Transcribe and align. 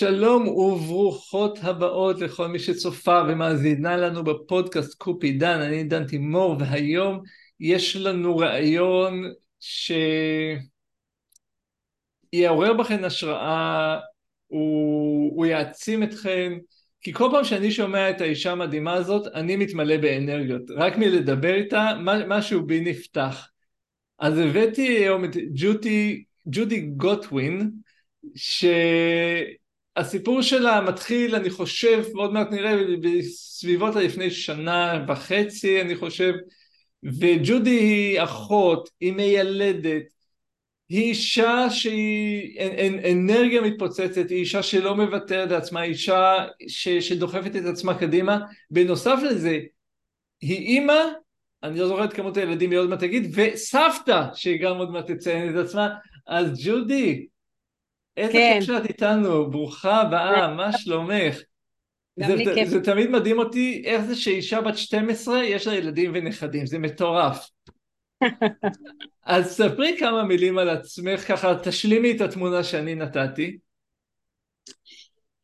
שלום 0.00 0.48
וברוכות 0.48 1.58
הבאות 1.62 2.20
לכל 2.20 2.48
מי 2.48 2.58
שצופה 2.58 3.22
ומאזינה 3.28 3.96
לנו 3.96 4.24
בפודקאסט 4.24 4.94
קופי 4.98 5.32
דן, 5.32 5.60
אני 5.60 5.84
דן 5.84 6.06
תימור 6.06 6.56
והיום 6.60 7.20
יש 7.60 7.96
לנו 7.96 8.36
ראיון 8.36 9.32
שיעורר 12.32 12.72
בכם 12.72 13.04
השראה, 13.04 13.98
הוא, 14.46 15.36
הוא 15.36 15.46
יעצים 15.46 16.02
אתכם, 16.02 16.58
כי 17.00 17.12
כל 17.12 17.28
פעם 17.32 17.44
שאני 17.44 17.70
שומע 17.70 18.10
את 18.10 18.20
האישה 18.20 18.52
המדהימה 18.52 18.92
הזאת 18.92 19.26
אני 19.34 19.56
מתמלא 19.56 19.96
באנרגיות, 19.96 20.62
רק 20.76 20.96
מלדבר 20.96 21.54
איתה 21.54 21.92
משהו 22.28 22.66
בי 22.66 22.80
נפתח. 22.80 23.48
אז 24.18 24.38
הבאתי 24.38 24.88
היום 24.88 25.24
את 25.24 25.36
ג'ודי, 25.54 26.24
ג'ודי 26.46 26.80
גוטווין 26.80 27.70
ש... 28.34 28.64
הסיפור 30.00 30.42
שלה 30.42 30.80
מתחיל, 30.80 31.34
אני 31.34 31.50
חושב, 31.50 32.04
ועוד 32.14 32.32
מעט 32.32 32.50
נראה, 32.50 32.76
בסביבות 33.00 33.96
לפני 33.96 34.30
שנה 34.30 35.04
וחצי, 35.08 35.80
אני 35.80 35.96
חושב, 35.96 36.32
וג'ודי 37.04 37.70
היא 37.70 38.22
אחות, 38.22 38.90
היא 39.00 39.12
מיילדת, 39.12 40.02
היא 40.88 41.02
אישה 41.02 41.70
שהיא 41.70 42.60
אנ, 42.60 42.98
אנרגיה 43.12 43.60
מתפוצצת, 43.60 44.30
היא 44.30 44.38
אישה 44.38 44.62
שלא 44.62 44.96
מוותרת 44.96 45.50
לעצמה, 45.50 45.80
היא 45.80 45.90
אישה 45.90 46.46
ש, 46.68 46.88
שדוחפת 46.88 47.56
את 47.56 47.64
עצמה 47.64 47.98
קדימה, 47.98 48.38
בנוסף 48.70 49.18
לזה, 49.30 49.60
היא 50.40 50.56
אימא, 50.66 51.02
אני 51.62 51.78
לא 51.78 51.88
זוכר 51.88 52.04
את 52.04 52.12
כמות 52.12 52.36
הילדים, 52.36 52.70
היא 52.70 52.78
עוד 52.78 52.88
מעט 52.88 53.00
תגיד, 53.00 53.34
וסבתא, 53.34 54.22
שהיא 54.34 54.60
גם 54.60 54.76
עוד 54.76 54.90
מעט 54.90 55.10
תציין 55.10 55.58
את 55.58 55.64
עצמה, 55.64 55.88
אז 56.26 56.64
ג'ודי, 56.64 57.26
איזה 58.16 58.32
כן. 58.32 58.56
כיף 58.58 58.66
שאת 58.66 58.86
איתנו, 58.86 59.50
ברוכה 59.50 60.00
הבאה, 60.00 60.54
מה 60.54 60.72
שלומך? 60.72 61.38
זה, 62.16 62.36
זה, 62.44 62.64
זה 62.64 62.84
תמיד 62.84 63.10
מדהים 63.10 63.38
אותי 63.38 63.82
איך 63.86 64.02
זה 64.02 64.16
שאישה 64.16 64.60
בת 64.60 64.76
12 64.76 65.44
יש 65.44 65.66
לה 65.66 65.74
ילדים 65.74 66.10
ונכדים, 66.14 66.66
זה 66.66 66.78
מטורף. 66.78 67.50
אז 69.24 69.56
ספרי 69.56 69.96
כמה 69.98 70.22
מילים 70.22 70.58
על 70.58 70.68
עצמך, 70.68 71.20
ככה 71.28 71.54
תשלימי 71.62 72.10
את 72.10 72.20
התמונה 72.20 72.64
שאני 72.64 72.94
נתתי. 72.94 73.58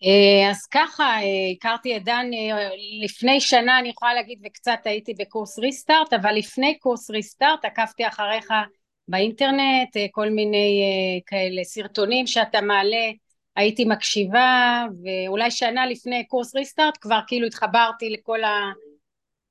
אה, 0.05 0.51
אז 0.51 0.67
ככה, 0.67 1.05
אה, 1.05 1.23
הכרתי 1.57 1.97
את 1.97 2.05
דן 2.05 2.27
אה, 2.35 2.69
לפני 3.05 3.41
שנה, 3.41 3.79
אני 3.79 3.89
יכולה 3.89 4.15
להגיד, 4.15 4.39
וקצת 4.45 4.79
הייתי 4.85 5.15
בקורס 5.19 5.59
ריסטארט, 5.59 6.13
אבל 6.13 6.35
לפני 6.35 6.79
קורס 6.79 7.11
ריסטארט 7.11 7.65
עקבתי 7.65 8.09
אחריך 8.09 8.49
באינטרנט, 9.09 9.97
אה, 9.97 10.07
כל 10.11 10.31
מיני 10.31 10.83
אה, 10.83 11.21
כאלה 11.27 11.65
סרטונים 11.65 12.27
שאתה 12.27 12.61
מעלה, 12.61 13.11
הייתי 13.57 13.85
מקשיבה, 13.85 14.85
ואולי 15.05 15.51
שנה 15.51 15.87
לפני 15.87 16.27
קורס 16.27 16.55
ריסטארט 16.55 16.99
כבר 17.01 17.21
כאילו 17.27 17.47
התחברתי 17.47 18.11
לכל 18.11 18.39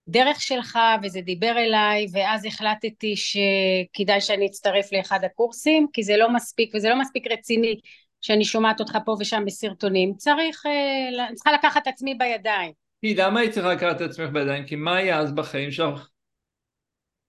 הדרך 0.08 0.42
שלך 0.42 0.80
וזה 1.04 1.22
דיבר 1.22 1.58
אליי, 1.58 2.06
ואז 2.14 2.46
החלטתי 2.46 3.16
שכדאי 3.16 4.22
שאני 4.22 4.46
אצטרף 4.46 4.94
לאחד 4.94 5.20
הקורסים, 5.24 5.88
כי 5.94 6.04
זה 6.04 6.18
לא 6.18 6.34
מספיק, 6.34 6.72
וזה 6.76 6.90
לא 6.90 7.00
מספיק 7.00 7.32
רציני 7.32 7.80
שאני 8.22 8.46
שומעת 8.46 8.80
אותך 8.80 8.98
פה 9.06 9.16
ושם 9.20 9.44
בסרטונים, 9.46 10.14
צריך, 10.18 10.66
אה, 10.66 11.34
צריכה 11.36 11.52
לקחת 11.52 11.82
את 11.82 11.88
עצמי 11.88 12.16
בידיים. 12.16 12.72
למה 13.04 13.40
היית 13.40 13.52
צריכה 13.54 13.74
לקחת 13.74 13.96
את 13.96 14.02
עצמך 14.02 14.30
בידיים? 14.30 14.66
כי 14.66 14.76
מה 14.76 14.96
היה 14.96 15.20
אז 15.20 15.32
בחיים 15.32 15.72
שלך? 15.72 16.10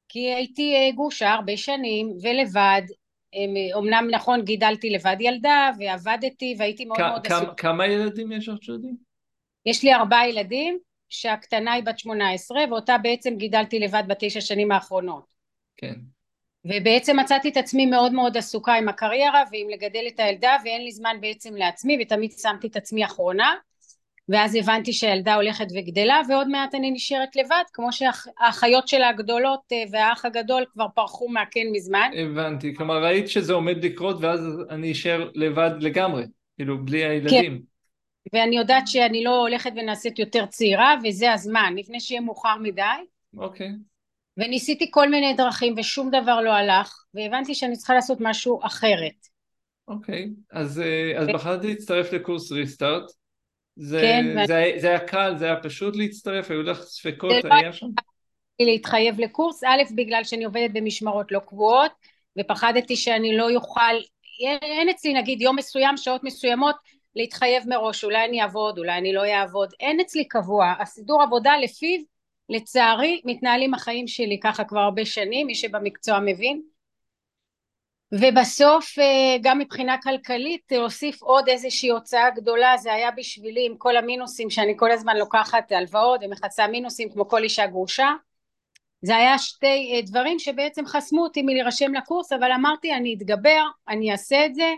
כי 0.08 0.34
הייתי 0.34 0.74
אה, 0.74 0.90
גרושה 0.94 1.32
הרבה 1.32 1.56
שנים 1.56 2.12
ולבד, 2.22 2.82
אמנם 3.78 4.08
נכון 4.10 4.44
גידלתי 4.44 4.90
לבד 4.90 5.16
ילדה 5.20 5.70
ועבדתי 5.78 6.54
והייתי 6.58 6.84
מאוד 6.84 7.00
מאוד 7.00 7.26
עסוקה. 7.26 7.54
כמה 7.54 7.86
ילדים 7.86 8.32
יש 8.32 8.48
לך 8.48 8.58
ג'ודי? 8.60 8.88
יש 9.66 9.84
לי 9.84 9.94
ארבעה 9.94 10.28
ילדים 10.28 10.78
שהקטנה 11.08 11.72
היא 11.72 11.84
בת 11.84 11.98
שמונה 11.98 12.32
עשרה 12.32 12.60
ואותה 12.70 12.98
בעצם 12.98 13.36
גידלתי 13.36 13.78
לבד 13.78 14.02
בתשע 14.08 14.40
שנים 14.40 14.72
האחרונות. 14.72 15.24
כן. 15.76 15.94
ובעצם 16.64 17.16
מצאתי 17.20 17.48
את 17.48 17.56
עצמי 17.56 17.86
מאוד 17.86 18.12
מאוד 18.12 18.36
עסוקה 18.36 18.74
עם 18.74 18.88
הקריירה 18.88 19.44
ועם 19.52 19.70
לגדל 19.70 20.04
את 20.08 20.20
הילדה 20.20 20.56
ואין 20.64 20.84
לי 20.84 20.92
זמן 20.92 21.16
בעצם 21.20 21.56
לעצמי 21.56 21.98
ותמיד 22.02 22.32
שמתי 22.38 22.66
את 22.66 22.76
עצמי 22.76 23.04
אחרונה 23.04 23.54
ואז 24.28 24.54
הבנתי 24.54 24.92
שהילדה 24.92 25.34
הולכת 25.34 25.66
וגדלה 25.74 26.20
ועוד 26.28 26.48
מעט 26.48 26.74
אני 26.74 26.90
נשארת 26.90 27.36
לבד 27.36 27.62
כמו 27.72 27.88
שהאחיות 27.92 28.88
שלה 28.88 29.08
הגדולות 29.08 29.60
אה, 29.72 29.84
והאח 29.90 30.24
הגדול 30.24 30.64
כבר 30.72 30.86
פרחו 30.94 31.28
מהקן 31.28 31.66
מזמן. 31.72 32.10
הבנתי, 32.16 32.74
כלומר 32.74 33.04
ראית 33.04 33.28
שזה 33.28 33.52
עומד 33.52 33.84
לקרות 33.84 34.16
ואז 34.20 34.40
אני 34.70 34.92
אשאר 34.92 35.30
לבד 35.34 35.70
לגמרי, 35.80 36.24
כאילו 36.56 36.84
בלי 36.84 37.04
הילדים. 37.04 37.58
כן. 37.58 37.62
ואני 38.32 38.56
יודעת 38.56 38.88
שאני 38.88 39.24
לא 39.24 39.40
הולכת 39.40 39.70
ונעשית 39.76 40.18
יותר 40.18 40.46
צעירה 40.46 40.94
וזה 41.04 41.32
הזמן 41.32 41.74
לפני 41.76 42.00
שיהיה 42.00 42.20
מאוחר 42.20 42.56
מדי. 42.62 42.82
אוקיי. 43.36 43.70
וניסיתי 44.36 44.90
כל 44.90 45.08
מיני 45.08 45.34
דרכים 45.34 45.74
ושום 45.76 46.10
דבר 46.10 46.40
לא 46.40 46.50
הלך 46.50 47.04
והבנתי 47.14 47.54
שאני 47.54 47.76
צריכה 47.76 47.94
לעשות 47.94 48.18
משהו 48.20 48.60
אחרת. 48.62 49.26
אוקיי, 49.88 50.30
אז, 50.50 50.80
אה, 50.80 51.18
אז 51.18 51.28
בחרתי 51.28 51.66
להצטרף 51.66 52.12
לקורס 52.12 52.52
ריסטארט. 52.52 53.04
זה, 53.76 54.00
כן, 54.00 54.46
זה, 54.46 54.54
ואני... 54.54 54.80
זה 54.80 54.88
היה 54.88 54.98
קל, 54.98 55.34
זה 55.36 55.44
היה 55.44 55.56
פשוט 55.56 55.96
להצטרף, 55.96 56.50
היו 56.50 56.62
לך 56.62 56.82
ספקות, 56.82 57.44
לא 57.44 57.54
היה 57.54 57.72
שם? 57.72 57.86
להתחייב 58.60 59.20
לקורס, 59.20 59.64
א', 59.64 59.82
בגלל 59.94 60.24
שאני 60.24 60.44
עובדת 60.44 60.70
במשמרות 60.72 61.32
לא 61.32 61.38
קבועות, 61.38 61.92
ופחדתי 62.38 62.96
שאני 62.96 63.36
לא 63.36 63.50
יוכל, 63.50 63.94
אין 64.62 64.88
אצלי 64.88 65.14
נגיד 65.14 65.40
יום 65.40 65.56
מסוים, 65.56 65.96
שעות 65.96 66.24
מסוימות, 66.24 66.76
להתחייב 67.16 67.62
מראש, 67.66 68.04
אולי 68.04 68.24
אני 68.24 68.42
אעבוד, 68.42 68.78
אולי 68.78 68.98
אני 68.98 69.12
לא 69.12 69.24
אעבוד, 69.24 69.72
אין 69.80 70.00
אצלי 70.00 70.28
קבוע, 70.28 70.72
הסידור 70.80 71.22
עבודה 71.22 71.52
לפיו, 71.62 72.00
לצערי, 72.48 73.20
מתנהלים 73.24 73.74
החיים 73.74 74.06
שלי 74.06 74.40
ככה 74.42 74.64
כבר 74.64 74.80
הרבה 74.80 75.04
שנים, 75.04 75.46
מי 75.46 75.54
שבמקצוע 75.54 76.18
מבין, 76.20 76.62
ובסוף 78.12 78.98
אה, 78.98 79.36
גם 79.42 79.58
מבחינה 79.58 79.96
כלכלית 80.02 80.62
להוסיף 80.70 81.22
עוד 81.22 81.48
איזושהי 81.48 81.88
הוצאה 81.88 82.30
גדולה 82.30 82.76
זה 82.76 82.92
היה 82.92 83.10
בשבילי 83.10 83.66
עם 83.66 83.76
כל 83.76 83.96
המינוסים 83.96 84.50
שאני 84.50 84.74
כל 84.76 84.92
הזמן 84.92 85.16
לוקחת 85.16 85.72
הלוואות 85.72 86.20
ומכסה 86.24 86.66
מינוסים 86.66 87.10
כמו 87.10 87.28
כל 87.28 87.42
אישה 87.42 87.66
גרושה. 87.66 88.12
זה 89.02 89.16
היה 89.16 89.38
שתי 89.38 89.92
אה, 89.94 90.00
דברים 90.02 90.38
שבעצם 90.38 90.86
חסמו 90.86 91.22
אותי 91.22 91.42
מלהירשם 91.42 91.94
לקורס 91.94 92.32
אבל 92.32 92.52
אמרתי 92.52 92.94
אני 92.94 93.14
אתגבר 93.14 93.62
אני 93.88 94.12
אעשה 94.12 94.46
את 94.46 94.54
זה. 94.54 94.74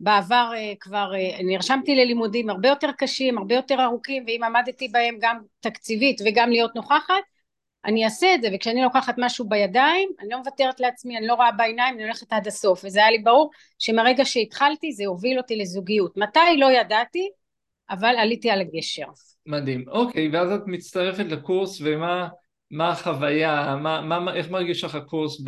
בעבר 0.00 0.52
אה, 0.56 0.72
כבר 0.80 1.12
נרשמתי 1.44 1.94
ללימודים 1.94 2.50
הרבה 2.50 2.68
יותר 2.68 2.92
קשים 2.92 3.38
הרבה 3.38 3.54
יותר 3.54 3.84
ארוכים 3.84 4.24
ואם 4.26 4.44
עמדתי 4.44 4.88
בהם 4.88 5.16
גם 5.20 5.38
תקציבית 5.60 6.20
וגם 6.24 6.50
להיות 6.50 6.74
נוכחת 6.74 7.22
אני 7.84 8.04
אעשה 8.04 8.34
את 8.34 8.42
זה 8.42 8.48
וכשאני 8.54 8.82
לוקחת 8.82 9.14
משהו 9.18 9.48
בידיים 9.48 10.08
אני 10.20 10.28
לא 10.28 10.38
מוותרת 10.38 10.80
לעצמי 10.80 11.18
אני 11.18 11.26
לא 11.26 11.34
רואה 11.34 11.52
בעיניים 11.52 11.94
אני 11.94 12.04
הולכת 12.04 12.32
עד 12.32 12.46
הסוף. 12.46 12.84
וזה 12.84 13.00
היה 13.00 13.10
לי 13.10 13.18
ברור 13.18 13.50
שמרגע 13.78 14.24
שהתחלתי 14.24 14.92
זה 14.92 15.06
הוביל 15.06 15.38
אותי 15.38 15.56
לזוגיות. 15.56 16.16
מתי 16.16 16.56
לא 16.58 16.70
ידעתי 16.72 17.30
אבל 17.90 18.14
עליתי 18.18 18.50
על 18.50 18.60
הגשר. 18.60 19.06
מדהים. 19.46 19.84
אוקיי 19.88 20.28
ואז 20.32 20.52
את 20.52 20.62
מצטרפת 20.66 21.24
לקורס 21.24 21.80
ומה 21.84 22.28
מה 22.70 22.90
החוויה 22.90 23.76
מה, 23.76 24.00
מה, 24.00 24.34
איך 24.34 24.50
מרגיש 24.50 24.84
לך 24.84 24.94
הקורס 24.94 25.40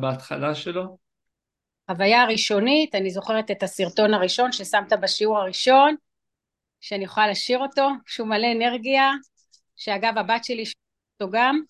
בהתחלה 0.00 0.54
שלו? 0.54 0.98
חוויה 1.90 2.22
הראשונית 2.22 2.94
אני 2.94 3.10
זוכרת 3.10 3.50
את 3.50 3.62
הסרטון 3.62 4.14
הראשון 4.14 4.52
ששמת 4.52 4.92
בשיעור 4.92 5.38
הראשון 5.38 5.94
שאני 6.80 7.04
יכולה 7.04 7.28
לשיר 7.28 7.58
אותו 7.58 7.88
שהוא 8.06 8.28
מלא 8.28 8.46
אנרגיה 8.52 9.10
שאגב 9.76 10.18
הבת 10.18 10.44
שלי 10.44 10.64
אותו 11.20 11.32
גם 11.32 11.60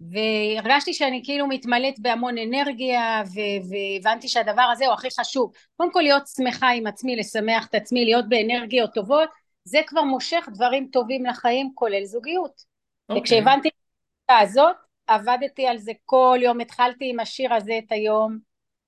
והרגשתי 0.00 0.94
שאני 0.94 1.22
כאילו 1.24 1.46
מתמלאת 1.46 2.00
בהמון 2.00 2.38
אנרגיה 2.38 3.22
והבנתי 3.70 4.28
שהדבר 4.28 4.62
הזה 4.62 4.86
הוא 4.86 4.94
הכי 4.94 5.08
חשוב 5.20 5.52
קודם 5.76 5.92
כל 5.92 6.00
להיות 6.00 6.22
שמחה 6.36 6.70
עם 6.70 6.86
עצמי 6.86 7.16
לשמח 7.16 7.66
את 7.66 7.74
עצמי 7.74 8.04
להיות 8.04 8.28
באנרגיות 8.28 8.94
טובות 8.94 9.28
זה 9.64 9.80
כבר 9.86 10.02
מושך 10.02 10.48
דברים 10.54 10.88
טובים 10.92 11.26
לחיים 11.26 11.70
כולל 11.74 12.04
זוגיות 12.04 12.60
okay. 12.60 12.64
אוקיי. 13.08 13.22
וכשהבנתי 13.22 13.68
את 13.68 14.30
הזאת 14.30 14.76
עבדתי 15.06 15.66
על 15.66 15.78
זה 15.78 15.92
כל 16.04 16.38
יום 16.42 16.60
התחלתי 16.60 17.10
עם 17.10 17.20
השיר 17.20 17.54
הזה 17.54 17.78
את 17.86 17.92
היום 17.92 18.38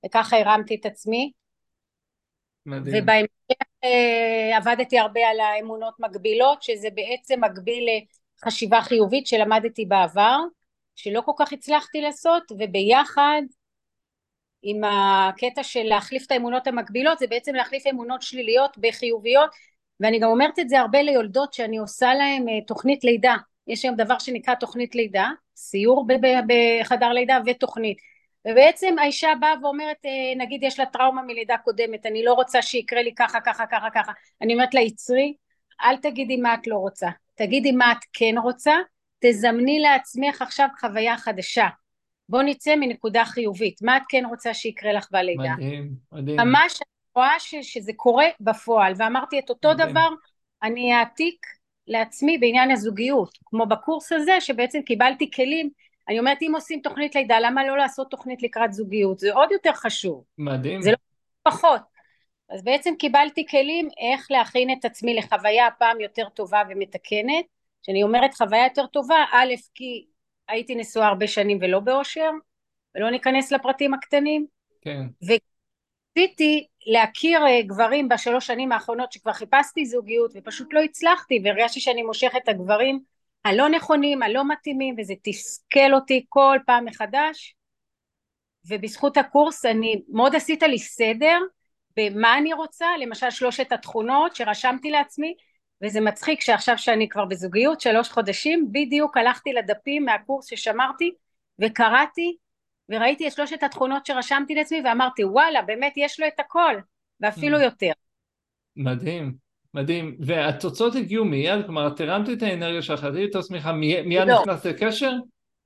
וככה 0.07 0.37
הרמתי 0.37 0.75
את 0.75 0.87
עצמי 0.87 1.33
מדהים 2.67 3.03
ובהמשך 3.03 3.63
אה, 3.85 4.57
עבדתי 4.57 4.99
הרבה 4.99 5.21
על 5.21 5.41
האמונות 5.41 5.95
מגבילות 6.01 6.63
שזה 6.63 6.89
בעצם 6.95 7.45
מקביל 7.45 7.89
לחשיבה 8.43 8.81
חיובית 8.81 9.27
שלמדתי 9.27 9.85
בעבר 9.85 10.39
שלא 11.03 11.21
כל 11.21 11.33
כך 11.39 11.53
הצלחתי 11.53 12.01
לעשות 12.01 12.43
וביחד 12.59 13.43
עם 14.63 14.85
הקטע 14.85 15.63
של 15.63 15.83
להחליף 15.83 16.27
את 16.27 16.31
האמונות 16.31 16.67
המקבילות 16.67 17.19
זה 17.19 17.27
בעצם 17.27 17.55
להחליף 17.55 17.87
אמונות 17.87 18.23
שליליות 18.23 18.79
בחיוביות 18.79 19.51
ואני 20.01 20.19
גם 20.19 20.29
אומרת 20.29 20.59
את 20.59 20.69
זה 20.69 20.81
הרבה 20.81 21.03
ליולדות 21.03 21.53
שאני 21.53 21.79
עושה 21.79 22.15
להן 22.15 22.49
אה, 22.49 22.55
תוכנית 22.67 23.05
לידה. 23.05 23.37
יש 23.67 23.85
היום 23.85 23.97
דבר 23.97 24.19
שנקרא 24.19 24.55
תוכנית 24.55 24.95
לידה 24.95 25.29
סיור 25.57 26.07
בחדר 26.47 27.09
לידה 27.09 27.39
ותוכנית. 27.47 27.99
ובעצם 28.49 28.99
האישה 28.99 29.29
באה 29.41 29.55
ואומרת, 29.63 29.97
אה, 30.07 30.11
נגיד 30.37 30.63
יש 30.63 30.79
לה 30.79 30.87
טראומה 30.87 31.23
מלידה 31.23 31.57
קודמת, 31.65 32.07
אני 32.07 32.25
לא 32.25 32.33
רוצה 32.33 32.63
שיקרה 32.63 33.03
לי 33.03 33.15
ככה, 33.15 33.41
ככה, 33.41 33.67
ככה, 33.67 33.91
ככה. 33.95 34.13
אני 34.43 34.55
אומרת 34.55 34.75
לה, 34.75 34.81
יצרי, 34.81 35.35
אל 35.83 35.97
תגידי 35.97 36.37
מה 36.37 36.55
את 36.55 36.67
לא 36.67 36.77
רוצה, 36.77 37.09
תגידי 37.35 37.73
מה 37.73 37.93
את 37.93 38.05
כן 38.13 38.35
רוצה, 38.43 38.75
תזמני 39.21 39.79
לעצמך 39.79 40.43
עכשיו 40.43 40.69
חוויה 40.81 41.17
חדשה. 41.17 41.69
בוא 42.29 42.43
נצא 42.43 42.77
מנקודה 42.77 43.25
חיובית, 43.25 43.83
מה 43.83 43.97
את 43.97 44.03
כן 44.09 44.25
רוצה 44.29 44.55
שיקרה 44.55 44.93
לך 44.93 45.09
בלידה? 45.11 45.55
מדהים, 45.57 45.93
מדהים. 46.13 46.37
ממש 46.37 46.73
אני 46.77 47.13
רואה 47.15 47.39
ש, 47.39 47.55
שזה 47.63 47.93
קורה 47.97 48.27
בפועל, 48.41 48.93
ואמרתי 48.97 49.39
את 49.39 49.51
אותו 49.51 49.71
מדהים. 49.71 49.91
דבר, 49.91 50.09
אני 50.63 50.95
אעתיק 50.95 51.47
לעצמי 51.87 52.39
בעניין 52.39 52.71
הזוגיות, 52.71 53.39
כמו 53.45 53.67
בקורס 53.67 54.13
הזה 54.13 54.41
שבעצם 54.41 54.83
קיבלתי 54.83 55.31
כלים 55.31 55.71
אני 56.11 56.19
אומרת 56.19 56.39
אם 56.43 56.53
עושים 56.55 56.81
תוכנית 56.81 57.15
לידה 57.15 57.41
למה 57.41 57.67
לא 57.67 57.79
לעשות 57.79 58.11
תוכנית 58.11 58.43
לקראת 58.43 58.73
זוגיות 58.73 59.19
זה 59.19 59.33
עוד 59.33 59.53
יותר 59.53 59.73
חשוב 59.73 60.25
מדהים 60.39 60.83
זה 60.83 60.91
לא 60.91 60.97
פחות 61.43 61.81
אז 62.51 62.65
בעצם 62.65 62.95
קיבלתי 62.99 63.47
כלים 63.47 63.89
איך 63.99 64.27
להכין 64.31 64.71
את 64.79 64.85
עצמי 64.85 65.15
לחוויה 65.15 65.67
הפעם 65.67 66.01
יותר 66.01 66.29
טובה 66.29 66.63
ומתקנת 66.71 67.45
כשאני 67.83 68.03
אומרת 68.03 68.35
חוויה 68.35 68.65
יותר 68.65 68.87
טובה 68.87 69.25
א' 69.33 69.55
כי 69.75 70.07
הייתי 70.49 70.75
נשואה 70.75 71.07
הרבה 71.07 71.27
שנים 71.27 71.59
ולא 71.61 71.81
באושר 71.81 72.31
ולא 72.95 73.11
ניכנס 73.11 73.53
לפרטים 73.53 73.95
הקטנים 73.95 74.47
כן. 74.81 75.03
ורציתי 75.23 76.67
להכיר 76.87 77.47
אה, 77.47 77.63
גברים 77.63 78.09
בשלוש 78.09 78.47
שנים 78.47 78.73
האחרונות 78.73 79.13
שכבר 79.13 79.33
חיפשתי 79.33 79.87
זוגיות 79.87 80.31
ופשוט 80.35 80.73
לא 80.73 80.81
הצלחתי 80.81 81.41
והרגשתי 81.45 81.81
שאני 81.81 82.03
מושכת 82.03 82.41
את 82.43 82.49
הגברים 82.49 83.01
הלא 83.45 83.69
נכונים, 83.69 84.23
הלא 84.23 84.49
מתאימים, 84.49 84.95
וזה 84.99 85.15
תסכל 85.23 85.95
אותי 85.95 86.27
כל 86.29 86.59
פעם 86.67 86.85
מחדש. 86.85 87.55
ובזכות 88.69 89.17
הקורס 89.17 89.65
אני, 89.65 90.03
מאוד 90.09 90.35
עשית 90.35 90.63
לי 90.63 90.79
סדר 90.79 91.39
במה 91.97 92.39
אני 92.39 92.53
רוצה, 92.53 92.87
למשל 93.01 93.31
שלושת 93.31 93.73
התכונות 93.73 94.37
שרשמתי 94.37 94.91
לעצמי, 94.91 95.35
וזה 95.83 96.01
מצחיק 96.01 96.41
שעכשיו 96.41 96.79
שאני 96.79 97.09
כבר 97.09 97.25
בזוגיות 97.25 97.81
שלוש 97.81 98.11
חודשים, 98.11 98.69
בדיוק 98.73 99.17
הלכתי 99.17 99.53
לדפים 99.53 100.05
מהקורס 100.05 100.47
ששמרתי 100.47 101.15
וקראתי 101.59 102.37
וראיתי 102.89 103.29
את 103.29 103.33
שלושת 103.33 103.63
התכונות 103.63 104.07
שרשמתי 104.07 104.55
לעצמי 104.55 104.83
ואמרתי 104.85 105.25
וואלה 105.25 105.63
באמת 105.63 105.93
יש 105.97 106.21
לו 106.21 106.27
את 106.27 106.41
הכל 106.41 106.75
ואפילו 107.21 107.59
mm. 107.59 107.63
יותר. 107.63 107.93
מדהים. 108.77 109.51
מדהים, 109.75 110.17
והתוצאות 110.21 110.95
הגיעו 110.95 111.25
מיד, 111.25 111.67
כלומר 111.67 111.87
את 111.87 112.01
הרמת 112.01 112.29
את 112.29 112.43
האנרגיה 112.43 112.83
שלך, 112.83 113.05
את 113.05 113.45
שמחה, 113.49 113.73
מיד 113.73 114.29
לא. 114.29 114.43
נכנסת 114.43 114.67
לקשר? 114.67 115.13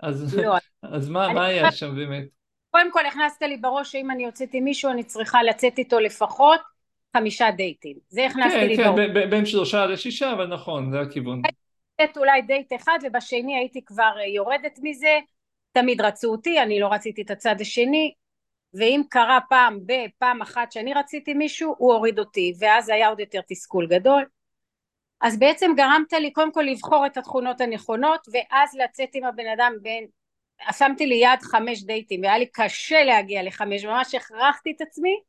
אז, 0.00 0.38
לא. 0.38 0.56
אז 0.96 1.08
מה, 1.08 1.32
מה 1.32 1.46
היה 1.46 1.72
שם 1.72 1.94
באמת? 1.94 2.24
קודם 2.70 2.92
כל 2.92 3.06
הכנסת 3.06 3.42
לי 3.42 3.56
בראש 3.56 3.92
שאם 3.92 4.10
אני 4.10 4.24
יוצאת 4.24 4.48
עם 4.52 4.64
מישהו 4.64 4.90
אני 4.90 5.04
צריכה 5.04 5.42
לצאת 5.42 5.78
איתו 5.78 6.00
לפחות 6.00 6.60
חמישה 7.16 7.50
דייטים, 7.50 7.96
זה 8.08 8.26
הכנסת 8.26 8.54
כן, 8.54 8.66
לי 8.66 8.76
כן, 8.76 8.82
בראש. 8.84 9.10
כן, 9.14 9.30
בין 9.30 9.46
שלושה 9.46 9.86
לשישה, 9.86 10.32
אבל 10.32 10.46
נכון, 10.46 10.92
זה 10.92 11.00
הכיוון. 11.00 11.42
לתת 12.00 12.16
אולי 12.16 12.42
דייט 12.42 12.72
אחד 12.76 12.98
ובשני 13.02 13.56
הייתי 13.56 13.84
כבר 13.84 14.12
אה, 14.18 14.26
יורדת 14.26 14.78
מזה, 14.82 15.18
תמיד 15.72 16.00
רצו 16.00 16.30
אותי, 16.30 16.62
אני 16.62 16.80
לא 16.80 16.88
רציתי 16.92 17.22
את 17.22 17.30
הצד 17.30 17.60
השני, 17.60 18.14
ואם 18.74 19.02
קרה 19.08 19.38
פעם 19.48 19.78
בפעם 19.86 20.42
אחת 20.42 20.72
שאני 20.72 20.94
רציתי 20.94 21.34
מישהו 21.34 21.74
הוא 21.78 21.92
הוריד 21.92 22.18
אותי 22.18 22.52
ואז 22.58 22.88
היה 22.88 23.08
עוד 23.08 23.20
יותר 23.20 23.40
תסכול 23.48 23.86
גדול. 23.86 24.24
אז 25.20 25.38
בעצם 25.38 25.70
גרמת 25.76 26.12
לי 26.12 26.32
קודם 26.32 26.52
כל 26.52 26.62
לבחור 26.62 27.06
את 27.06 27.16
התכונות 27.16 27.60
הנכונות 27.60 28.28
ואז 28.32 28.78
לצאת 28.84 29.08
עם 29.14 29.24
הבן 29.24 29.46
אדם 29.54 29.72
בין 29.82 30.06
שמתי 30.72 31.06
לי 31.06 31.14
יד 31.14 31.42
חמש 31.42 31.82
דייטים 31.82 32.22
והיה 32.22 32.38
לי 32.38 32.46
קשה 32.46 33.04
להגיע 33.04 33.42
לחמש 33.42 33.84
ממש 33.84 34.14
הכרחתי 34.14 34.72
את 34.76 34.80
עצמי 34.80 35.20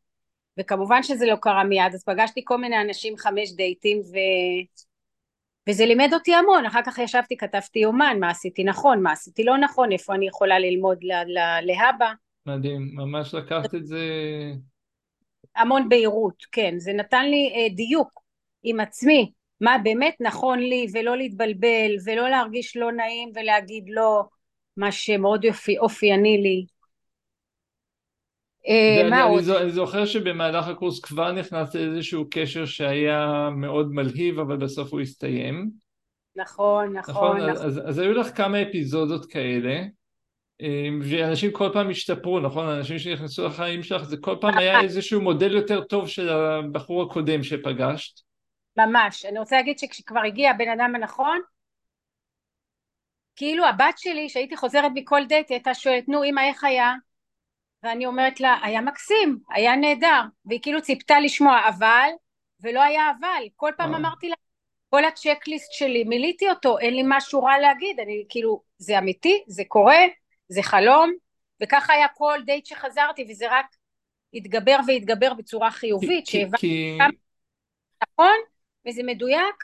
וכמובן 0.59 1.03
שזה 1.03 1.25
לא 1.25 1.35
קרה 1.35 1.63
מיד 1.63 1.93
אז 1.93 2.03
פגשתי 2.03 2.41
כל 2.43 2.57
מיני 2.57 2.81
אנשים 2.81 3.17
חמש 3.17 3.51
דייטים 3.51 3.99
ו... 3.99 4.15
וזה 5.69 5.85
לימד 5.85 6.09
אותי 6.13 6.33
המון. 6.33 6.65
אחר 6.65 6.81
כך 6.85 6.97
ישבתי 6.97 7.37
כתבתי 7.37 7.79
יומן 7.79 8.17
מה 8.19 8.29
עשיתי 8.29 8.63
נכון 8.63 9.03
מה 9.03 9.11
עשיתי 9.11 9.43
לא 9.43 9.57
נכון 9.57 9.91
איפה 9.91 10.15
אני 10.15 10.27
יכולה 10.27 10.59
ללמוד 10.59 10.97
להבא. 11.61 12.11
מדהים, 12.45 12.89
ממש 12.93 13.33
לקחת 13.33 13.75
את 13.75 13.85
זה... 13.85 13.99
המון 15.55 15.89
בהירות, 15.89 16.43
כן, 16.51 16.75
זה 16.77 16.93
נתן 16.93 17.25
לי 17.25 17.53
אה, 17.55 17.75
דיוק 17.75 18.21
עם 18.63 18.79
עצמי, 18.79 19.31
מה 19.61 19.77
באמת 19.83 20.15
נכון 20.19 20.59
לי 20.59 20.87
ולא 20.93 21.17
להתבלבל 21.17 21.95
ולא 22.05 22.29
להרגיש 22.29 22.77
לא 22.77 22.91
נעים 22.91 23.31
ולהגיד 23.35 23.83
לא, 23.87 24.23
מה 24.77 24.91
שמאוד 24.91 25.43
יופי, 25.43 25.77
אופייני 25.77 26.37
לי. 26.37 26.65
אה, 28.67 29.09
מה 29.09 29.23
עוד? 29.23 29.49
אני 29.49 29.71
זוכר 29.71 30.05
שבמהלך 30.05 30.67
הקורס 30.67 30.99
כבר 30.99 31.31
נכנס 31.31 31.75
לאיזשהו 31.75 32.27
קשר 32.31 32.65
שהיה 32.65 33.49
מאוד 33.55 33.91
מלהיב 33.91 34.39
אבל 34.39 34.57
בסוף 34.57 34.91
הוא 34.91 35.01
הסתיים. 35.01 35.69
נכון, 36.35 36.97
נכון, 36.97 37.13
נכון. 37.15 37.41
אז, 37.41 37.55
נכון. 37.55 37.65
אז, 37.65 37.81
אז 37.85 37.99
היו 37.99 38.13
לך 38.13 38.37
כמה 38.37 38.61
אפיזודות 38.61 39.25
כאלה 39.25 39.83
אמ, 40.61 40.99
ואנשים 41.09 41.51
כל 41.51 41.69
פעם 41.73 41.89
השתפרו, 41.89 42.39
נכון? 42.39 42.69
אנשים 42.69 42.99
שנכנסו 42.99 43.45
לחיים 43.45 43.83
שלך, 43.83 44.03
זה 44.03 44.17
כל 44.17 44.35
פעם 44.41 44.57
היה 44.57 44.81
איזשהו 44.81 45.21
מודל 45.21 45.55
יותר 45.55 45.83
טוב 45.83 46.07
של 46.07 46.29
הבחור 46.29 47.03
הקודם 47.03 47.43
שפגשת. 47.43 48.19
ממש. 48.77 49.25
אני 49.25 49.39
רוצה 49.39 49.55
להגיד 49.55 49.79
שכשכבר 49.79 50.19
הגיע 50.19 50.51
הבן 50.51 50.69
אדם 50.69 50.95
הנכון, 50.95 51.39
כאילו 53.35 53.65
הבת 53.65 53.97
שלי, 53.97 54.29
שהייתי 54.29 54.57
חוזרת 54.57 54.91
מכל 54.95 55.21
דייט, 55.27 55.51
הייתה 55.51 55.73
שואלת, 55.73 56.07
נו 56.07 56.23
אמא 56.23 56.41
איך 56.41 56.63
היה? 56.63 56.93
ואני 57.85 58.05
אומרת 58.05 58.39
לה, 58.39 58.57
היה 58.63 58.81
מקסים, 58.81 59.39
היה 59.49 59.75
נהדר, 59.75 60.21
והיא 60.45 60.59
כאילו 60.61 60.81
ציפתה 60.81 61.19
לשמוע 61.19 61.61
אבל, 61.69 62.09
ולא 62.59 62.81
היה 62.81 63.11
אבל, 63.19 63.43
כל 63.55 63.71
פעם 63.77 63.93
אה. 63.93 63.97
אמרתי 63.97 64.29
לה, 64.29 64.35
כל 64.89 65.05
הצ'קליסט 65.05 65.71
שלי, 65.71 66.03
מילאתי 66.03 66.49
אותו, 66.49 66.79
אין 66.79 66.93
לי 66.93 67.01
משהו 67.05 67.43
רע 67.43 67.57
להגיד, 67.57 67.99
אני 67.99 68.25
כאילו, 68.29 68.61
זה 68.77 68.97
אמיתי, 68.99 69.43
זה 69.47 69.63
קורה, 69.67 69.99
זה 70.49 70.63
חלום, 70.63 71.13
וככה 71.63 71.93
היה 71.93 72.07
כל 72.07 72.39
דייט 72.45 72.65
שחזרתי, 72.65 73.25
וזה 73.29 73.45
רק 73.51 73.65
התגבר 74.33 74.77
והתגבר 74.87 75.33
בצורה 75.33 75.71
חיובית, 75.71 76.27
שהבנתי 76.27 76.57
כי... 76.57 76.97
כמה 76.99 77.09
נכון, 78.03 78.35
וזה 78.87 79.03
מדויק, 79.03 79.63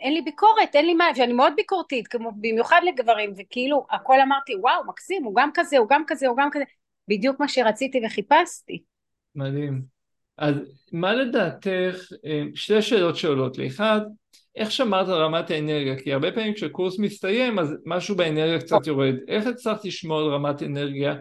אין 0.00 0.14
לי 0.14 0.22
ביקורת, 0.22 0.74
אין 0.74 0.86
לי 0.86 0.94
מה, 0.94 1.10
ואני 1.16 1.32
מאוד 1.32 1.52
ביקורתית, 1.56 2.08
כמו 2.08 2.32
במיוחד 2.32 2.80
לגברים, 2.84 3.32
וכאילו 3.36 3.86
הכל 3.90 4.20
אמרתי, 4.20 4.56
וואו, 4.56 4.86
מקסים, 4.86 5.24
הוא 5.24 5.34
גם 5.36 5.50
כזה, 5.54 5.78
הוא 5.78 5.88
גם 5.88 6.02
כזה, 6.06 6.28
הוא 6.28 6.36
גם 6.36 6.48
כזה, 6.52 6.64
בדיוק 7.08 7.40
מה 7.40 7.48
שרציתי 7.48 8.00
וחיפשתי. 8.06 8.82
מדהים. 9.34 9.82
אז 10.38 10.54
מה 10.92 11.14
לדעתך, 11.14 12.12
אה, 12.26 12.42
שתי 12.54 12.82
שאלות 12.82 13.16
שעולות 13.16 13.58
לי, 13.58 13.66
אחד, 13.66 14.00
איך 14.56 14.72
שמרת 14.72 15.08
על 15.08 15.22
רמת 15.22 15.50
האנרגיה? 15.50 15.98
כי 15.98 16.12
הרבה 16.12 16.32
פעמים 16.32 16.54
כשקורס 16.54 16.98
מסתיים 16.98 17.58
אז 17.58 17.76
משהו 17.86 18.16
באנרגיה 18.16 18.60
קצת 18.60 18.86
יורד. 18.86 19.14
איך 19.28 19.46
הצלחת 19.46 19.84
לשמור 19.84 20.18
על 20.20 20.28
רמת 20.28 20.62
אנרגיה 20.62 21.14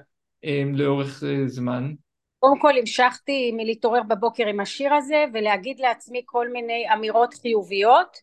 um, 0.45 0.77
לאורך 0.77 1.23
uh, 1.23 1.47
זמן? 1.47 1.93
קודם 2.39 2.59
כל 2.59 2.77
המשכתי 2.79 3.51
מלהתעורר 3.51 4.03
בבוקר 4.03 4.47
עם 4.47 4.59
השיר 4.59 4.93
הזה 4.93 5.25
ולהגיד 5.33 5.79
לעצמי 5.79 6.21
כל 6.25 6.49
מיני 6.49 6.85
אמירות 6.93 7.33
חיוביות 7.33 8.17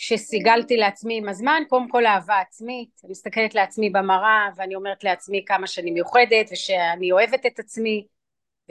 שסיגלתי 0.00 0.76
לעצמי 0.76 1.18
עם 1.18 1.28
הזמן, 1.28 1.62
קודם 1.68 1.88
כל 1.88 2.06
אהבה 2.06 2.40
עצמית, 2.40 3.00
אני 3.04 3.10
מסתכלת 3.10 3.54
לעצמי 3.54 3.90
במראה 3.90 4.48
ואני 4.56 4.74
אומרת 4.74 5.04
לעצמי 5.04 5.44
כמה 5.46 5.66
שאני 5.66 5.90
מיוחדת 5.90 6.48
ושאני 6.52 7.12
אוהבת 7.12 7.46
את 7.46 7.58
עצמי 7.58 8.06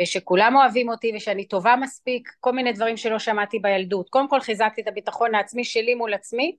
ושכולם 0.01 0.55
אוהבים 0.55 0.89
אותי 0.89 1.11
ושאני 1.15 1.47
טובה 1.47 1.75
מספיק, 1.75 2.31
כל 2.39 2.51
מיני 2.51 2.71
דברים 2.71 2.97
שלא 2.97 3.19
שמעתי 3.19 3.59
בילדות. 3.59 4.09
קודם 4.09 4.29
כל 4.29 4.39
חיזקתי 4.39 4.81
את 4.81 4.87
הביטחון 4.87 5.35
העצמי 5.35 5.63
שלי 5.63 5.95
מול 5.95 6.13
עצמי, 6.13 6.55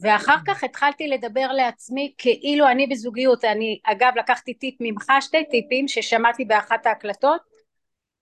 ואחר 0.00 0.36
כך 0.46 0.64
התחלתי 0.64 1.08
לדבר 1.08 1.52
לעצמי 1.52 2.14
כאילו 2.18 2.68
אני 2.68 2.86
בזוגיות. 2.86 3.44
אני 3.44 3.80
אגב 3.84 4.12
לקחתי 4.16 4.54
טיפ 4.54 4.74
ממך, 4.80 5.12
שתי 5.20 5.44
טיפים 5.50 5.88
ששמעתי 5.88 6.44
באחת 6.44 6.86
ההקלטות. 6.86 7.40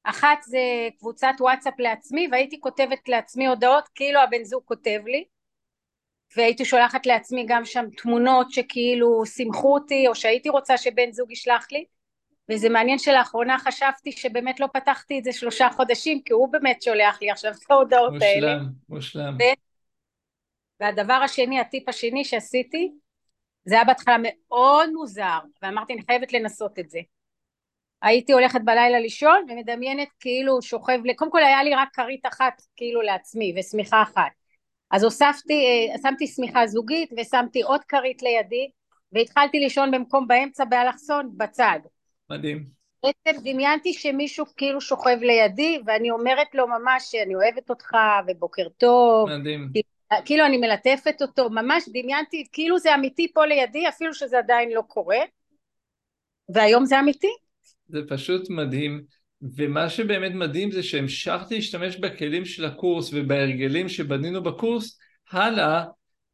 אחת 0.05 0.39
זה 0.43 0.59
קבוצת 0.99 1.33
וואטסאפ 1.41 1.75
לעצמי 1.79 2.29
והייתי 2.31 2.61
כותבת 2.61 3.09
לעצמי 3.09 3.47
הודעות 3.47 3.89
כאילו 3.95 4.21
הבן 4.21 4.45
זוג 4.45 4.63
כותב 4.65 5.01
לי 5.07 5.25
והייתי 6.37 6.65
שולחת 6.65 7.07
לעצמי 7.07 7.45
גם 7.49 7.65
שם 7.65 7.85
תמונות 7.97 8.51
שכאילו 8.51 9.27
שימחו 9.27 9.75
אותי 9.75 10.09
או 10.09 10.15
שהייתי 10.15 10.49
רוצה 10.49 10.77
שבן 10.79 11.13
זוג 11.13 11.33
ישלח 11.33 11.67
לי 11.73 11.85
וזה 12.51 12.69
מעניין 12.69 12.99
שלאחרונה 12.99 13.59
חשבתי 13.59 14.13
שבאמת 14.13 14.61
לא 14.61 14.67
פתחתי 14.73 15.19
את 15.19 15.25
זה 15.25 15.33
שלושה 15.33 15.69
חודשים 15.77 16.23
כי 16.23 16.33
הוא 16.33 16.53
באמת 16.53 16.83
שולח 16.83 17.19
לי 17.23 17.31
עכשיו 17.31 17.53
את 17.53 17.71
ההודעות 17.71 18.13
מושלם, 18.13 18.29
האלה. 18.29 18.59
מושלם, 18.89 19.33
מושלם. 19.33 19.37
והדבר 20.81 21.13
השני, 21.13 21.61
הטיפ 21.61 21.89
השני 21.89 22.25
שעשיתי 22.25 22.93
זה 23.65 23.75
היה 23.75 23.85
בהתחלה 23.85 24.17
מאוד 24.23 24.91
מוזר 24.93 25.39
ואמרתי 25.63 25.93
אני 25.93 26.03
חייבת 26.03 26.33
לנסות 26.33 26.79
את 26.79 26.91
זה. 26.91 26.99
הייתי 28.03 28.33
הולכת 28.33 28.61
בלילה 28.65 29.01
לישון 29.01 29.47
ומדמיינת 29.49 30.09
כאילו 30.21 30.63
שוכב, 30.63 31.01
קודם 31.17 31.31
כל 31.31 31.45
היה 31.45 31.63
לי 31.63 31.75
רק 31.75 31.89
כרית 31.93 32.27
אחת 32.27 32.63
כאילו 32.77 33.03
לעצמי 33.03 33.55
ושמיכה 33.59 34.03
אחת 34.03 34.33
אז 34.91 35.05
הוספתי, 35.05 35.53
אה, 35.53 35.99
שמתי 36.03 36.27
שמיכה 36.27 36.67
זוגית 36.67 37.11
ושמתי 37.19 37.63
עוד 37.63 37.85
כרית 37.85 38.23
לידי 38.23 38.71
והתחלתי 39.13 39.59
לישון 39.59 39.91
במקום 39.91 40.29
באמצע 40.29 40.65
באלכסון 40.65 41.31
בצד. 41.37 41.79
מדהים. 42.31 42.65
בעצם 43.05 43.41
דמיינתי 43.41 43.93
שמישהו 43.93 44.47
כאילו 44.57 44.81
שוכב 44.81 45.19
לידי 45.21 45.79
ואני 45.87 46.11
אומרת 46.11 46.55
לו 46.55 46.67
ממש 46.69 47.05
שאני 47.11 47.35
אוהבת 47.35 47.71
אותך 47.71 47.91
ובוקר 48.27 48.69
טוב. 48.69 49.29
מדהים. 49.29 49.69
כאילו 50.25 50.47
אני 50.47 50.57
מלטפת 50.57 51.23
אותו, 51.23 51.51
ממש 51.51 51.89
דמיינתי 51.89 52.47
כאילו 52.53 52.79
זה 52.79 52.95
אמיתי 52.95 53.33
פה 53.33 53.47
לידי 53.47 53.89
אפילו 53.89 54.15
שזה 54.15 54.39
עדיין 54.39 54.71
לא 54.71 54.83
קורה. 54.89 55.19
והיום 56.49 56.85
זה 56.85 57.01
אמיתי. 57.01 57.33
זה 57.89 58.01
פשוט 58.09 58.51
מדהים. 58.51 59.05
ומה 59.57 59.91
שבאמת 59.91 60.33
מדהים 60.33 60.71
זה 60.71 60.83
שהמשכתי 60.83 61.55
להשתמש 61.55 61.97
בכלים 61.97 62.45
של 62.45 62.65
הקורס 62.65 63.11
ובהרגלים 63.13 63.89
שבנינו 63.89 64.43
בקורס 64.43 64.99
הלאה 65.31 65.85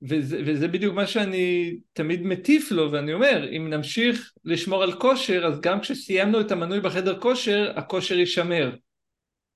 וזה, 0.02 0.42
וזה 0.47 0.69
בדיוק 0.69 0.95
מה 0.95 1.07
שאני 1.07 1.76
תמיד 1.92 2.23
מטיף 2.23 2.73
לו 2.73 2.92
ואני 2.92 3.12
אומר 3.12 3.49
אם 3.57 3.71
נמשיך 3.71 4.33
לשמור 4.45 4.83
על 4.83 4.92
כושר 4.92 5.47
אז 5.47 5.61
גם 5.61 5.80
כשסיימנו 5.80 6.40
את 6.40 6.52
המנוי 6.52 6.80
בחדר 6.80 7.21
כושר 7.21 7.73
הכושר 7.76 8.19
יישמר. 8.19 8.76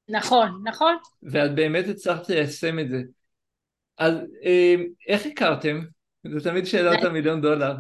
נכון 0.09 0.49
נכון. 0.65 0.97
ואת 1.23 1.55
באמת 1.55 1.89
הצלחת 1.89 2.29
ליישם 2.29 2.79
את 2.79 2.89
זה. 2.91 3.03
אז 3.99 4.15
אה, 4.45 4.75
איך 5.09 5.27
הכרתם? 5.27 5.81
זו 6.33 6.51
תמיד 6.51 6.65
שאלת 6.65 7.05
המיליון 7.05 7.41
דולר. 7.41 7.75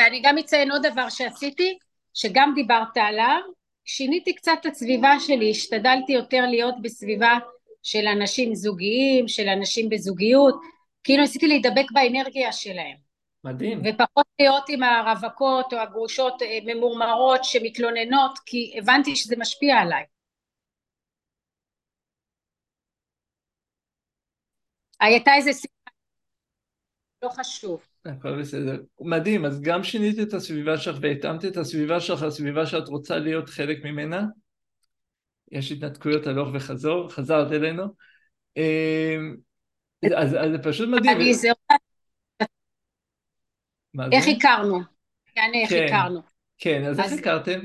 ואני 0.00 0.22
גם 0.24 0.38
אציין 0.38 0.70
עוד 0.70 0.86
דבר 0.86 1.08
שעשיתי 1.08 1.78
שגם 2.14 2.52
דיברת 2.54 2.96
עליו 2.96 3.40
שיניתי 3.84 4.34
קצת 4.34 4.52
את 4.60 4.66
הסביבה 4.66 5.20
שלי 5.20 5.50
השתדלתי 5.50 6.12
יותר 6.12 6.46
להיות 6.50 6.74
בסביבה 6.82 7.38
של 7.82 8.06
אנשים 8.06 8.54
זוגיים 8.54 9.28
של 9.28 9.48
אנשים 9.48 9.88
בזוגיות 9.88 10.54
כאילו 11.04 11.22
ניסיתי 11.22 11.46
להידבק 11.46 11.90
באנרגיה 11.92 12.52
שלהם. 12.52 12.96
מדהים. 13.44 13.82
ופחות 13.84 14.26
להיות 14.40 14.64
עם 14.68 14.82
הרווקות 14.82 15.72
או 15.72 15.78
הגרושות 15.78 16.42
אה, 16.42 16.58
ממורמרות 16.64 17.44
שמתלוננות, 17.44 18.38
כי 18.46 18.74
הבנתי 18.78 19.16
שזה 19.16 19.36
משפיע 19.38 19.76
עליי. 19.76 20.04
הייתה 25.00 25.30
איזה 25.34 25.52
סיבה, 25.52 25.90
לא 27.22 27.28
חשוב. 27.28 27.91
הכל 28.04 28.40
בסדר. 28.40 28.76
מדהים, 29.00 29.44
אז 29.44 29.60
גם 29.60 29.84
שינית 29.84 30.18
את 30.20 30.34
הסביבה 30.34 30.78
שלך 30.78 30.96
והתאמת 31.00 31.44
את 31.44 31.56
הסביבה 31.56 32.00
שלך 32.00 32.22
לסביבה 32.22 32.66
שאת 32.66 32.88
רוצה 32.88 33.18
להיות 33.18 33.48
חלק 33.48 33.84
ממנה. 33.84 34.24
יש 35.52 35.72
התנתקויות 35.72 36.26
הלוך 36.26 36.48
וחזור, 36.54 37.08
חזרת 37.10 37.52
אלינו. 37.52 37.84
אה, 38.56 39.16
אז, 40.16 40.34
אז 40.34 40.50
זה 40.52 40.58
פשוט 40.62 40.88
מדהים. 40.88 41.16
אני 41.16 41.34
זה... 41.34 41.48
איך 44.12 44.24
הכרנו? 44.36 44.80
יעני 45.36 45.62
איך 45.62 45.70
כן, 45.70 45.86
הכרנו. 45.88 46.20
כן, 46.58 46.84
אז, 46.84 47.00
איך 47.00 47.12
הכרתם? 47.12 47.60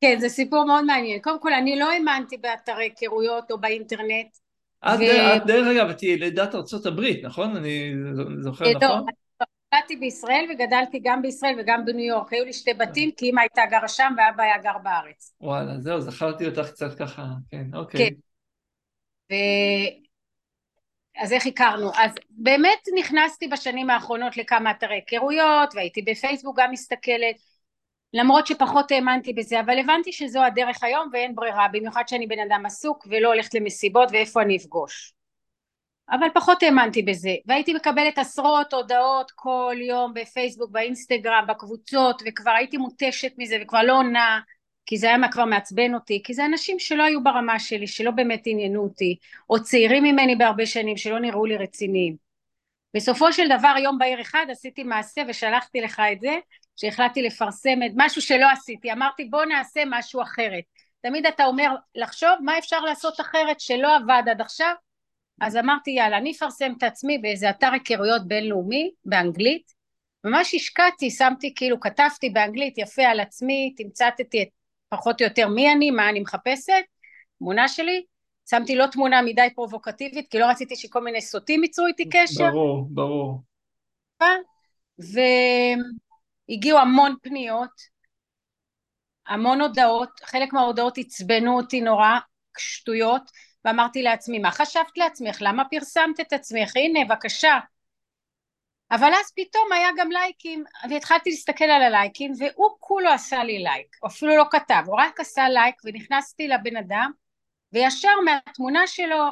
כן, 0.00 0.16
זה 0.20 0.28
סיפור 0.28 0.66
מאוד 0.66 0.84
מעניין. 0.84 1.20
קודם 1.22 1.40
כל, 1.40 1.52
אני 1.52 1.78
לא 1.78 1.90
האמנתי 1.90 2.36
באתרי 2.36 2.84
היכרויות 2.84 3.50
או 3.50 3.58
באינטרנט. 3.60 4.36
את, 4.84 4.98
ו... 4.98 5.36
את 5.36 5.46
דרך 5.46 5.66
אגב, 5.76 5.90
את 5.90 6.02
ילידת 6.02 6.54
ארצות 6.54 6.86
הברית, 6.86 7.24
נכון? 7.24 7.56
אני 7.56 7.94
זוכר 8.40 8.64
לא, 8.64 9.04
גדלתי 9.74 9.96
בישראל 9.96 10.46
וגדלתי 10.50 11.00
גם 11.02 11.22
בישראל 11.22 11.54
וגם 11.58 11.84
בניו 11.84 12.06
יורק. 12.06 12.32
היו 12.32 12.44
לי 12.44 12.52
שתי 12.52 12.74
בתים 12.74 13.10
כי 13.10 13.30
אמא 13.30 13.40
הייתה 13.40 13.62
גרה 13.70 13.88
שם 13.88 14.14
ואבא 14.16 14.42
היה 14.42 14.58
גר 14.58 14.78
בארץ. 14.82 15.34
וואלה, 15.40 15.80
זהו, 15.80 16.00
זכרתי 16.00 16.46
אותך 16.46 16.70
קצת 16.70 16.98
ככה, 16.98 17.24
כן, 17.50 17.64
אוקיי. 17.74 18.10
כן. 18.10 18.14
אז 21.16 21.32
איך 21.32 21.46
הכרנו? 21.46 21.90
אז 21.94 22.10
באמת 22.30 22.86
נכנסתי 22.98 23.48
בשנים 23.48 23.90
האחרונות 23.90 24.36
לכמה 24.36 24.70
אתרי 24.70 24.94
היכרויות 24.94 25.74
והייתי 25.74 26.02
בפייסבוק 26.02 26.58
גם 26.58 26.70
מסתכלת 26.70 27.36
למרות 28.12 28.46
שפחות 28.46 28.90
האמנתי 28.90 29.32
בזה 29.32 29.60
אבל 29.60 29.78
הבנתי 29.78 30.12
שזו 30.12 30.44
הדרך 30.44 30.84
היום 30.84 31.10
ואין 31.12 31.34
ברירה 31.34 31.66
במיוחד 31.72 32.02
שאני 32.06 32.26
בן 32.26 32.38
אדם 32.38 32.66
עסוק 32.66 33.06
ולא 33.10 33.28
הולכת 33.28 33.54
למסיבות 33.54 34.08
ואיפה 34.12 34.42
אני 34.42 34.56
אפגוש 34.56 35.14
אבל 36.12 36.26
פחות 36.34 36.62
האמנתי 36.62 37.02
בזה 37.02 37.34
והייתי 37.46 37.74
מקבלת 37.74 38.18
עשרות 38.18 38.72
הודעות 38.72 39.30
כל 39.34 39.76
יום 39.80 40.14
בפייסבוק 40.14 40.70
באינסטגרם 40.70 41.44
בקבוצות 41.48 42.22
וכבר 42.26 42.50
הייתי 42.50 42.76
מותשת 42.76 43.32
מזה 43.38 43.58
וכבר 43.62 43.82
לא 43.82 43.98
עונה 43.98 44.40
כי 44.86 44.98
זה 44.98 45.06
היה 45.06 45.28
כבר 45.32 45.44
מעצבן 45.44 45.94
אותי, 45.94 46.22
כי 46.24 46.34
זה 46.34 46.44
אנשים 46.44 46.78
שלא 46.78 47.02
היו 47.02 47.22
ברמה 47.22 47.58
שלי, 47.58 47.86
שלא 47.86 48.10
באמת 48.10 48.42
עניינו 48.46 48.82
אותי, 48.82 49.16
או 49.50 49.62
צעירים 49.62 50.04
ממני 50.04 50.36
בהרבה 50.36 50.66
שנים 50.66 50.96
שלא 50.96 51.18
נראו 51.20 51.46
לי 51.46 51.56
רציניים. 51.56 52.16
בסופו 52.94 53.32
של 53.32 53.48
דבר 53.58 53.74
יום 53.78 53.98
בהיר 53.98 54.20
אחד 54.20 54.46
עשיתי 54.50 54.84
מעשה 54.84 55.22
ושלחתי 55.28 55.80
לך 55.80 56.02
את 56.12 56.20
זה, 56.20 56.38
שהחלטתי 56.76 57.22
לפרסם 57.22 57.78
את 57.86 57.90
משהו 57.96 58.22
שלא 58.22 58.50
עשיתי, 58.50 58.92
אמרתי 58.92 59.24
בוא 59.24 59.44
נעשה 59.44 59.82
משהו 59.86 60.22
אחרת. 60.22 60.64
תמיד 61.02 61.26
אתה 61.26 61.44
אומר 61.44 61.74
לחשוב 61.94 62.30
מה 62.40 62.58
אפשר 62.58 62.80
לעשות 62.80 63.20
אחרת 63.20 63.60
שלא 63.60 63.96
עבד 63.96 64.22
עד 64.30 64.40
עכשיו, 64.40 64.74
אז 65.42 65.56
אמרתי 65.56 65.90
יאללה 65.90 66.18
אני 66.18 66.32
אפרסם 66.32 66.72
את 66.78 66.82
עצמי 66.82 67.18
באיזה 67.18 67.50
אתר 67.50 67.72
היכרויות 67.72 68.28
בינלאומי 68.28 68.90
באנגלית, 69.04 69.72
ממש 70.24 70.54
השקעתי, 70.54 71.10
שמתי 71.10 71.54
כאילו 71.54 71.80
כתבתי 71.80 72.30
באנגלית 72.30 72.78
יפה 72.78 73.02
על 73.02 73.20
עצמי, 73.20 73.74
תמצתתי 73.76 74.42
את 74.42 74.48
פחות 74.88 75.20
או 75.20 75.26
יותר 75.26 75.48
מי 75.48 75.72
אני, 75.72 75.90
מה 75.90 76.08
אני 76.08 76.20
מחפשת, 76.20 76.82
תמונה 77.38 77.68
שלי, 77.68 78.04
שמתי 78.50 78.76
לא 78.76 78.86
תמונה 78.86 79.22
מדי 79.22 79.48
פרובוקטיבית, 79.54 80.30
כי 80.30 80.38
לא 80.38 80.46
רציתי 80.46 80.76
שכל 80.76 81.04
מיני 81.04 81.20
סוטים 81.20 81.64
ייצרו 81.64 81.86
איתי 81.86 82.08
קשר. 82.10 82.50
ברור, 82.50 82.86
ברור. 82.90 83.40
והגיעו 86.48 86.78
המון 86.78 87.14
פניות, 87.22 87.92
המון 89.26 89.60
הודעות, 89.60 90.20
חלק 90.24 90.52
מההודעות 90.52 90.98
עצבנו 90.98 91.56
אותי 91.56 91.80
נורא, 91.80 92.18
שטויות, 92.58 93.22
ואמרתי 93.64 94.02
לעצמי, 94.02 94.38
מה 94.38 94.50
חשבת 94.50 94.98
לעצמך? 94.98 95.38
למה 95.40 95.64
פרסמת 95.64 96.20
את 96.20 96.32
עצמך? 96.32 96.76
הנה, 96.76 97.04
בבקשה, 97.04 97.58
אבל 98.92 99.12
אז 99.20 99.32
פתאום 99.36 99.72
היה 99.72 99.88
גם 99.96 100.10
לייקים, 100.10 100.64
והתחלתי 100.90 101.30
להסתכל 101.30 101.64
על 101.64 101.82
הלייקים, 101.82 102.32
והוא 102.38 102.70
כולו 102.78 103.10
עשה 103.10 103.44
לי 103.44 103.58
לייק, 103.58 103.96
אפילו 104.06 104.36
לא 104.36 104.44
כתב, 104.50 104.82
הוא 104.86 104.96
רק 104.98 105.20
עשה 105.20 105.48
לייק, 105.48 105.74
ונכנסתי 105.84 106.48
לבן 106.48 106.76
אדם, 106.76 107.10
וישר 107.72 108.20
מהתמונה 108.24 108.86
שלו, 108.86 109.24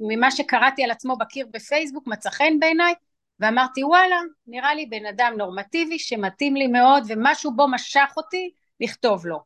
ממה 0.00 0.30
שקראתי 0.30 0.84
על 0.84 0.90
עצמו 0.90 1.16
בקיר 1.16 1.46
בפייסבוק, 1.50 2.06
מצא 2.06 2.30
חן 2.30 2.58
בעיניי, 2.58 2.94
ואמרתי 3.40 3.84
וואלה, 3.84 4.16
נראה 4.46 4.74
לי 4.74 4.86
בן 4.86 5.06
אדם 5.06 5.34
נורמטיבי 5.36 5.98
שמתאים 5.98 6.56
לי 6.56 6.66
מאוד, 6.66 7.02
ומשהו 7.08 7.56
בו 7.56 7.68
משך 7.68 8.12
אותי 8.16 8.50
לכתוב 8.80 9.26
לו. 9.26 9.38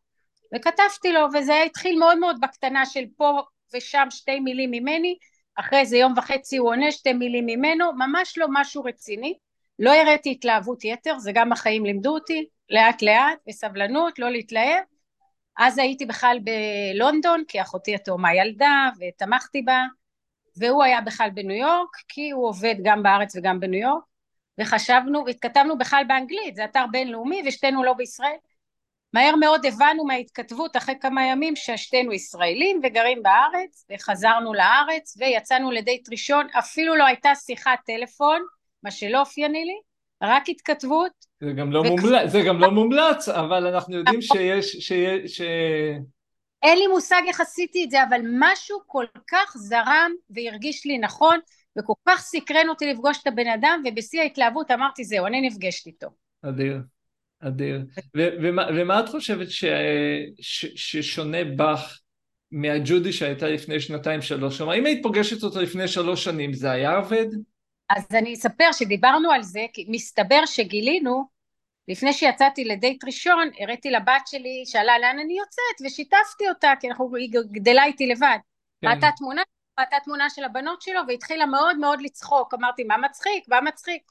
וכתבתי 0.55 1.13
לו, 1.13 1.21
וזה 1.35 1.63
התחיל 1.63 1.99
מאוד 1.99 2.19
מאוד 2.19 2.41
בקטנה 2.41 2.87
של 2.87 3.05
פה 3.17 3.41
ושם 3.75 4.07
שתי 4.11 4.41
מילים 4.41 4.71
ממני, 4.71 5.17
אחרי 5.55 5.79
איזה 5.79 5.97
יום 5.97 6.15
וחצי 6.17 6.57
הוא 6.57 6.69
עונה 6.69 6.93
שתי 6.93 7.13
מילים 7.13 7.47
ממנו, 7.47 7.93
ממש 7.93 8.39
לא 8.39 8.47
משהו 8.51 8.85
רציני. 8.85 9.35
לא 9.79 9.95
הראיתי 9.95 10.31
התלהבות 10.31 10.85
יתר, 10.85 11.19
זה 11.19 11.33
גם 11.35 11.53
החיים 11.53 11.85
לימדו 11.85 12.15
אותי, 12.15 12.47
לאט 12.71 13.03
לאט, 13.03 13.39
בסבלנות, 13.47 14.19
לא 14.19 14.31
להתלהב. 14.31 14.85
אז 15.59 15.79
הייתי 15.79 16.07
בכלל 16.07 16.39
בלונדון, 16.45 17.45
כי 17.49 17.63
אחותי 17.63 17.95
התאומה 17.95 18.35
ילדה, 18.35 18.91
ותמכתי 19.01 19.63
בה, 19.63 19.83
והוא 20.57 20.83
היה 20.83 21.01
בכלל 21.01 21.31
בניו 21.35 21.57
יורק, 21.57 21.97
כי 22.09 22.31
הוא 22.31 22.49
עובד 22.49 22.75
גם 22.83 23.03
בארץ 23.03 23.37
וגם 23.37 23.61
בניו 23.61 23.81
יורק, 23.81 24.03
וחשבנו, 24.61 25.25
והתכתבנו 25.27 25.79
בכלל 25.79 26.05
באנגלית, 26.09 26.57
זה 26.57 26.65
אתר 26.65 26.85
בינלאומי, 26.91 27.43
ושתינו 27.47 27.85
לא 27.85 27.93
בישראל. 27.93 28.37
מהר 29.13 29.37
מאוד 29.37 29.67
הבנו 29.67 30.05
מההתכתבות 30.05 30.77
אחרי 30.77 30.95
כמה 31.01 31.27
ימים 31.27 31.57
ששתינו 31.57 32.13
ישראלים 32.13 32.81
וגרים 32.83 33.23
בארץ, 33.23 33.87
וחזרנו 33.91 34.55
לארץ, 34.55 35.17
ויצאנו 35.19 35.71
לדייט 35.71 36.09
ראשון, 36.11 36.47
אפילו 36.59 36.95
לא 36.95 37.05
הייתה 37.05 37.35
שיחת 37.35 37.79
טלפון, 37.87 38.43
מה 38.83 38.91
שלא 38.91 39.21
אופייני 39.21 39.65
לי, 39.65 39.81
רק 40.23 40.49
התכתבות. 40.49 41.13
זה 41.41 41.53
גם 41.53 41.73
לא, 41.73 41.81
וכ... 41.81 41.87
מומלץ, 41.87 42.31
זה 42.31 42.41
גם 42.47 42.61
לא 42.61 42.71
מומלץ, 42.71 43.29
אבל 43.29 43.67
אנחנו 43.67 43.97
יודעים. 43.97 44.23
שיש... 44.23 44.73
שיש 44.73 45.37
ש... 45.37 45.43
אין 46.63 46.79
לי 46.79 46.87
מושג 46.87 47.23
איך 47.27 47.41
עשיתי 47.41 47.85
את 47.85 47.91
זה, 47.91 48.03
אבל 48.03 48.21
משהו 48.39 48.79
כל 48.87 49.05
כך 49.31 49.53
זרם 49.57 50.13
והרגיש 50.31 50.87
לי 50.87 50.99
נכון, 50.99 51.39
וכל 51.79 51.93
כך 52.09 52.21
סקרן 52.21 52.69
אותי 52.69 52.87
לפגוש 52.87 53.23
את 53.23 53.27
הבן 53.27 53.49
אדם, 53.49 53.83
ובשיא 53.85 54.21
ההתלהבות 54.21 54.71
אמרתי, 54.71 55.05
זהו, 55.05 55.27
אני 55.27 55.41
נפגשת 55.41 55.87
איתו. 55.87 56.07
אדיר, 56.43 56.79
אדיר. 57.47 57.81
ו- 58.17 58.29
ומה, 58.43 58.67
ומה 58.77 59.01
את 59.01 59.09
חושבת 59.09 59.51
ש- 59.51 59.65
ש- 60.41 60.73
ששונה 60.77 61.45
בך 61.57 62.01
מהג'ודי 62.53 63.13
שהייתה 63.13 63.49
לפני 63.49 63.81
שנתיים 63.81 64.23
שלוש? 64.23 64.59
כלומר, 64.59 64.79
אם 64.79 64.87
היית 64.87 65.03
פוגשת 65.03 65.43
אותו 65.43 65.61
לפני 65.61 65.89
שלוש 65.89 66.25
שנים, 66.25 66.53
זה 66.53 66.71
היה 66.71 66.97
עובד? 66.97 67.27
אז 67.91 68.07
אני 68.15 68.35
אספר 68.35 68.73
שדיברנו 68.73 69.33
על 69.33 69.43
זה, 69.43 69.61
כי 69.73 69.87
מסתבר 69.89 70.47
שגילינו, 70.47 71.25
לפני 71.89 72.13
שיצאתי 72.13 72.65
לדייט 72.65 73.05
ראשון, 73.05 73.51
הראיתי 73.61 73.91
לבת 73.91 74.27
שלי, 74.27 74.63
שאלה 74.67 74.99
לאן 74.99 75.19
אני 75.19 75.39
יוצאת, 75.39 75.87
ושיתפתי 75.87 76.49
אותה, 76.49 76.73
כי 76.81 76.89
אנחנו, 76.89 77.17
היא 77.17 77.31
גדלה 77.53 77.85
איתי 77.85 78.07
לבד. 78.07 78.39
כן. 78.81 78.89
ראתה 78.89 79.09
תמונה, 79.17 79.43
ראתה 79.81 79.97
תמונה 80.05 80.31
של 80.31 80.45
הבנות 80.45 80.83
שלו, 80.83 81.01
והתחילה 81.09 81.47
מאוד 81.47 81.79
מאוד 81.79 82.03
לצחוק. 82.03 82.55
אמרתי, 82.55 82.85
מה 82.85 82.97
מצחיק? 82.97 83.49
מה 83.49 83.61
מצחיק? 83.61 84.03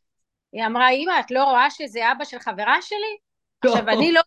היא 0.53 0.65
אמרה, 0.65 0.89
אמא, 0.89 1.19
את 1.19 1.31
לא 1.31 1.43
רואה 1.43 1.69
שזה 1.69 2.11
אבא 2.11 2.25
של 2.25 2.39
חברה 2.39 2.81
שלי? 2.81 3.17
עכשיו, 3.65 3.89
אני 3.89 4.11
לא, 4.11 4.21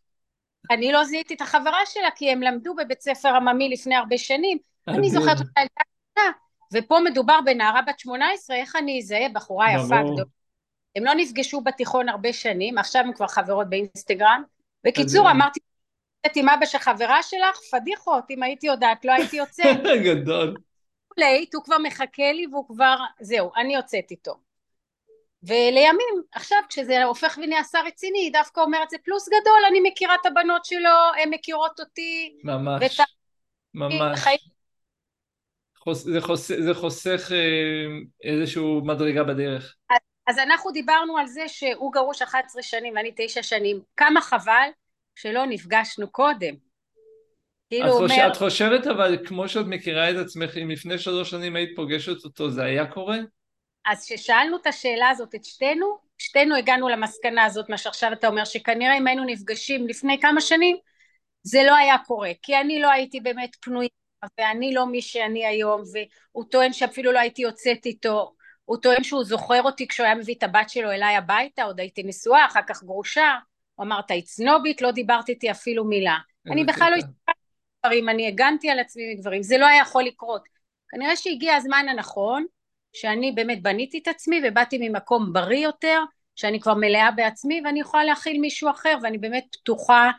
אני 0.70 0.92
לא 0.92 1.04
זיהיתי 1.04 1.34
את 1.34 1.40
החברה 1.40 1.78
שלה, 1.86 2.08
כי 2.16 2.30
הם 2.30 2.42
למדו 2.42 2.74
בבית 2.74 3.00
ספר 3.00 3.28
עממי 3.28 3.68
לפני 3.68 3.94
הרבה 3.94 4.18
שנים. 4.18 4.58
אני 4.88 5.10
זוכרת 5.10 5.38
אותה 5.38 5.60
ילדה 5.60 5.82
קטנה, 6.12 6.30
ופה 6.72 6.98
מדובר 7.04 7.38
בנערה 7.44 7.82
בת 7.82 7.98
18, 7.98 8.56
איך 8.56 8.76
אני 8.76 8.98
אזהה 8.98 9.28
בחורה 9.28 9.66
יפה 9.72 10.02
גדולה? 10.02 10.24
הם 10.96 11.04
לא 11.04 11.12
נפגשו 11.14 11.60
בתיכון 11.60 12.08
הרבה 12.08 12.32
שנים, 12.32 12.78
עכשיו 12.78 13.02
הם 13.02 13.12
כבר 13.12 13.26
חברות 13.26 13.70
באינסטגרם. 13.70 14.42
בקיצור, 14.84 15.30
אמרתי, 15.30 15.60
עם 16.36 16.48
אבא 16.48 16.66
של 16.66 16.78
חברה 16.78 17.22
שלך, 17.22 17.58
פדיחות, 17.70 18.24
אם 18.30 18.42
הייתי 18.42 18.66
יודעת, 18.66 19.04
לא 19.04 19.12
הייתי 19.12 19.36
יוצאת. 19.42 19.76
גדול. 20.04 20.56
הוא 21.54 21.64
כבר 21.64 21.78
מחכה 21.78 22.32
לי 22.32 22.46
והוא 22.46 22.68
כבר, 22.68 22.96
זהו, 23.20 23.50
אני 23.56 23.74
יוצאת 23.74 24.10
איתו. 24.10 24.34
ולימים, 25.46 26.22
עכשיו 26.32 26.58
כשזה 26.68 27.04
הופך 27.04 27.38
שר 27.72 27.78
רציני, 27.86 28.18
היא 28.18 28.32
דווקא 28.32 28.60
אומרת 28.60 28.90
זה 28.90 28.96
פלוס 29.04 29.28
גדול, 29.28 29.60
אני 29.68 29.80
מכירה 29.90 30.14
את 30.14 30.26
הבנות 30.26 30.64
שלו, 30.64 31.22
הן 31.22 31.30
מכירות 31.30 31.80
אותי. 31.80 32.36
ממש, 32.44 33.00
ות... 33.00 33.06
ממש. 33.74 34.20
חי... 34.20 34.36
חוס... 35.78 36.04
זה, 36.04 36.20
חוס... 36.20 36.48
זה 36.48 36.74
חוסך 36.74 37.32
אה, 37.32 37.86
איזשהו 38.30 38.82
מדרגה 38.84 39.24
בדרך. 39.24 39.74
אז, 39.90 39.98
אז 40.26 40.38
אנחנו 40.38 40.70
דיברנו 40.70 41.18
על 41.18 41.26
זה 41.26 41.48
שהוא 41.48 41.92
גרוש 41.92 42.22
11 42.22 42.62
שנים 42.62 42.94
ואני 42.96 43.12
9 43.16 43.42
שנים, 43.42 43.80
כמה 43.96 44.20
חבל 44.20 44.68
שלא 45.14 45.46
נפגשנו 45.46 46.10
קודם. 46.10 46.54
כאילו 47.70 47.88
אומר... 47.88 48.08
חוש... 48.08 48.18
את 48.18 48.36
חושבת 48.36 48.86
אבל 48.86 49.26
כמו 49.26 49.48
שאת 49.48 49.66
מכירה 49.66 50.10
את 50.10 50.16
עצמך, 50.16 50.56
אם 50.56 50.70
לפני 50.70 50.98
שלוש 50.98 51.30
שנים 51.30 51.56
היית 51.56 51.76
פוגשת 51.76 52.24
אותו, 52.24 52.50
זה 52.50 52.64
היה 52.64 52.86
קורה? 52.86 53.18
אז 53.86 54.04
כששאלנו 54.04 54.56
את 54.56 54.66
השאלה 54.66 55.08
הזאת 55.08 55.34
את 55.34 55.44
שתינו, 55.44 55.98
שתינו 56.18 56.56
הגענו 56.56 56.88
למסקנה 56.88 57.44
הזאת, 57.44 57.68
מה 57.68 57.78
שעכשיו 57.78 58.12
אתה 58.12 58.28
אומר, 58.28 58.44
שכנראה 58.44 58.98
אם 58.98 59.06
היינו 59.06 59.24
נפגשים 59.24 59.88
לפני 59.88 60.20
כמה 60.20 60.40
שנים, 60.40 60.76
זה 61.42 61.62
לא 61.66 61.74
היה 61.74 61.96
קורה, 62.06 62.30
כי 62.42 62.56
אני 62.60 62.80
לא 62.80 62.90
הייתי 62.90 63.20
באמת 63.20 63.56
פנויה, 63.60 63.88
ואני 64.38 64.74
לא 64.74 64.86
מי 64.86 65.02
שאני 65.02 65.46
היום, 65.46 65.82
והוא 65.92 66.44
טוען 66.50 66.72
שאפילו 66.72 67.12
לא 67.12 67.18
הייתי 67.18 67.42
יוצאת 67.42 67.86
איתו, 67.86 68.34
הוא 68.64 68.76
טוען 68.76 69.02
שהוא 69.04 69.24
זוכר 69.24 69.62
אותי 69.62 69.88
כשהוא 69.88 70.04
היה 70.04 70.14
מביא 70.14 70.34
את 70.34 70.42
הבת 70.42 70.70
שלו 70.70 70.90
אליי 70.90 71.16
הביתה, 71.16 71.62
עוד 71.62 71.80
הייתי 71.80 72.02
נשואה, 72.02 72.46
אחר 72.46 72.60
כך 72.66 72.82
גרושה, 72.82 73.38
הוא 73.74 73.86
אמר, 73.86 74.00
אתה 74.00 74.14
צנובית, 74.24 74.82
לא 74.82 74.90
דיברת 74.90 75.28
איתי 75.28 75.50
אפילו 75.50 75.84
מילה. 75.84 76.16
אני 76.52 76.64
בכלל 76.64 76.90
לא 76.90 76.96
הסתכלתי 76.96 77.20
על 77.26 77.34
דברים, 77.84 78.08
אני 78.08 78.28
הגנתי 78.28 78.70
על 78.70 78.78
עצמי 78.78 79.14
מגברים, 79.14 79.42
זה 79.42 79.58
לא 79.58 79.66
היה 79.66 79.80
יכול 79.80 80.02
לקרות. 80.02 80.42
כנראה 80.88 81.16
שהגיע 81.16 81.54
הזמן 81.54 81.86
הנכון, 81.90 82.46
שאני 82.94 83.32
באמת 83.32 83.62
בניתי 83.62 83.98
את 84.02 84.08
עצמי 84.08 84.40
ובאתי 84.44 84.88
ממקום 84.88 85.32
בריא 85.32 85.64
יותר, 85.64 86.00
שאני 86.36 86.60
כבר 86.60 86.74
מלאה 86.74 87.10
בעצמי 87.10 87.62
ואני 87.64 87.80
יכולה 87.80 88.04
להכיל 88.04 88.40
מישהו 88.40 88.70
אחר 88.70 88.98
ואני 89.02 89.18
באמת 89.18 89.44
פתוחה 89.52 90.10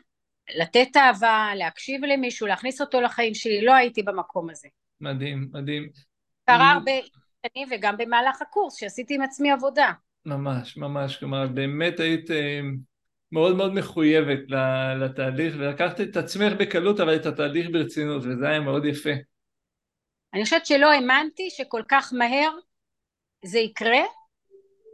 לתת 0.55 0.97
אהבה, 0.97 1.49
להקשיב 1.55 2.05
למישהו, 2.05 2.47
להכניס 2.47 2.81
אותו 2.81 3.01
לחיים 3.01 3.33
שלי, 3.33 3.65
לא 3.65 3.73
הייתי 3.73 4.03
במקום 4.03 4.49
הזה. 4.49 4.67
מדהים, 5.01 5.49
מדהים. 5.53 5.89
קרה 6.45 6.71
הרבה 6.71 6.91
שנים 7.45 7.67
וגם 7.71 7.97
במהלך 7.97 8.41
הקורס 8.41 8.75
שעשיתי 8.79 9.15
עם 9.15 9.21
עצמי 9.21 9.51
עבודה. 9.51 9.91
ממש, 10.25 10.77
ממש, 10.77 11.17
כלומר 11.17 11.47
באמת 11.47 11.99
היית 11.99 12.31
אה, 12.31 12.59
מאוד 13.31 13.55
מאוד 13.55 13.73
מחויבת 13.73 14.39
לתהליך 14.99 15.55
ולקחת 15.57 16.01
את 16.01 16.17
עצמך 16.17 16.53
בקלות 16.59 16.99
אבל 16.99 17.15
את 17.15 17.25
התהליך 17.25 17.69
ברצינות 17.71 18.23
וזה 18.25 18.49
היה 18.49 18.59
מאוד 18.59 18.85
יפה. 18.85 19.09
אני 20.35 20.43
חושבת 20.43 20.65
שלא 20.65 20.91
האמנתי 20.91 21.49
שכל 21.49 21.81
כך 21.87 22.13
מהר 22.13 22.51
זה 23.45 23.59
יקרה, 23.59 24.01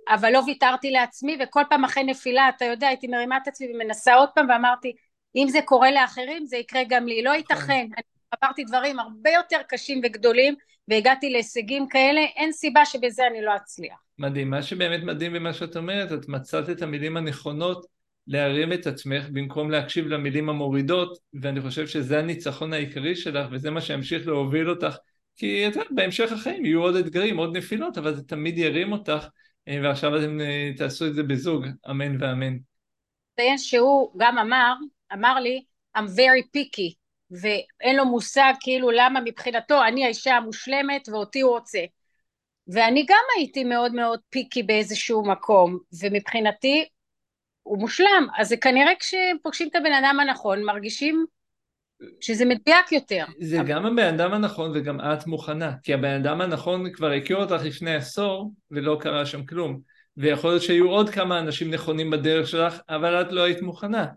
אבל 0.09 0.33
לא 0.33 0.41
ויתרתי 0.45 0.91
לעצמי, 0.91 1.37
וכל 1.43 1.61
פעם 1.69 1.83
אחרי 1.83 2.03
נפילה, 2.03 2.49
אתה 2.49 2.65
יודע, 2.65 2.87
הייתי 2.87 3.07
מרימה 3.07 3.37
את 3.37 3.47
עצמי 3.47 3.67
ומנסה 3.73 4.13
עוד 4.13 4.29
פעם, 4.35 4.49
ואמרתי, 4.49 4.93
אם 5.35 5.47
זה 5.49 5.59
קורה 5.65 5.91
לאחרים, 5.91 6.45
זה 6.45 6.57
יקרה 6.57 6.81
גם 6.89 7.05
לי. 7.05 7.23
לא 7.23 7.31
נכון. 7.31 7.37
ייתכן. 7.37 7.87
אני 7.97 8.03
עברתי 8.31 8.63
דברים 8.63 8.99
הרבה 8.99 9.29
יותר 9.29 9.57
קשים 9.67 10.01
וגדולים, 10.03 10.55
והגעתי 10.87 11.29
להישגים 11.29 11.87
כאלה, 11.87 12.21
אין 12.21 12.51
סיבה 12.51 12.85
שבזה 12.85 13.27
אני 13.27 13.41
לא 13.41 13.55
אצליח. 13.55 13.97
מדהים. 14.19 14.49
מה 14.49 14.63
שבאמת 14.63 15.03
מדהים 15.03 15.33
במה 15.33 15.53
שאת 15.53 15.77
אומרת, 15.77 16.11
את 16.11 16.27
מצאת 16.27 16.69
את 16.69 16.81
המילים 16.81 17.17
הנכונות 17.17 17.85
להרים 18.27 18.73
את 18.73 18.87
עצמך 18.87 19.29
במקום 19.31 19.71
להקשיב 19.71 20.07
למילים 20.07 20.49
המורידות, 20.49 21.17
ואני 21.41 21.61
חושב 21.61 21.87
שזה 21.87 22.19
הניצחון 22.19 22.73
העיקרי 22.73 23.15
שלך, 23.15 23.47
וזה 23.51 23.71
מה 23.71 23.81
שימשיך 23.81 24.27
להוביל 24.27 24.69
אותך 24.69 24.97
כי 25.35 25.67
את 25.67 25.75
יודעת, 25.75 25.91
בהמשך 25.91 26.31
החיים 26.31 26.65
יהיו 26.65 26.81
עוד 26.81 26.95
אתגרים, 26.95 27.37
עוד 27.37 27.57
נפילות, 27.57 27.97
אבל 27.97 28.15
זה 28.15 28.23
תמיד 28.23 28.57
ירים 28.57 28.91
אותך, 28.91 29.27
אה, 29.67 29.79
ועכשיו 29.83 30.17
אתם 30.17 30.41
אה, 30.41 30.71
תעשו 30.77 31.07
את 31.07 31.13
זה 31.13 31.23
בזוג, 31.23 31.65
אמן 31.89 32.23
ואמן. 32.23 32.57
ציין 33.35 33.57
שהוא 33.57 34.11
גם 34.17 34.37
אמר, 34.37 34.73
אמר 35.13 35.39
לי, 35.39 35.63
I'm 35.97 36.01
very 36.01 36.57
picky, 36.57 36.93
ואין 37.31 37.95
לו 37.95 38.05
מושג 38.05 38.53
כאילו 38.59 38.91
למה 38.91 39.21
מבחינתו 39.21 39.83
אני 39.83 40.05
האישה 40.05 40.35
המושלמת 40.35 41.09
ואותי 41.09 41.41
הוא 41.41 41.51
רוצה. 41.51 41.79
ואני 42.67 43.05
גם 43.07 43.23
הייתי 43.37 43.63
מאוד 43.63 43.93
מאוד 43.93 44.19
פיקי 44.29 44.63
באיזשהו 44.63 45.25
מקום, 45.25 45.77
ומבחינתי 46.01 46.85
הוא 47.63 47.79
מושלם. 47.79 48.27
אז 48.37 48.49
זה 48.49 48.57
כנראה 48.57 48.93
כשפוגשים 48.99 49.67
את 49.67 49.75
הבן 49.75 49.93
אדם 49.93 50.19
הנכון, 50.19 50.63
מרגישים 50.63 51.25
שזה 52.21 52.45
מדויק 52.45 52.91
יותר. 52.91 53.25
זה 53.39 53.59
אבל... 53.59 53.67
גם 53.67 53.85
הבן 53.85 54.13
אדם 54.13 54.33
הנכון 54.33 54.71
וגם 54.75 54.99
את 55.01 55.27
מוכנה, 55.27 55.73
כי 55.83 55.93
הבן 55.93 56.13
אדם 56.13 56.41
הנכון 56.41 56.93
כבר 56.93 57.11
הכיר 57.11 57.37
אותך 57.37 57.63
לפני 57.63 57.95
עשור 57.95 58.53
ולא 58.71 58.97
קרה 59.01 59.25
שם 59.25 59.45
כלום. 59.45 59.79
ויכול 60.17 60.49
להיות 60.49 60.63
שהיו 60.63 60.89
עוד 60.89 61.09
כמה 61.09 61.39
אנשים 61.39 61.71
נכונים 61.71 62.09
בדרך 62.09 62.47
שלך, 62.47 62.81
אבל 62.89 63.21
את 63.21 63.31
לא 63.31 63.43
היית 63.43 63.61
מוכנה. 63.61 64.07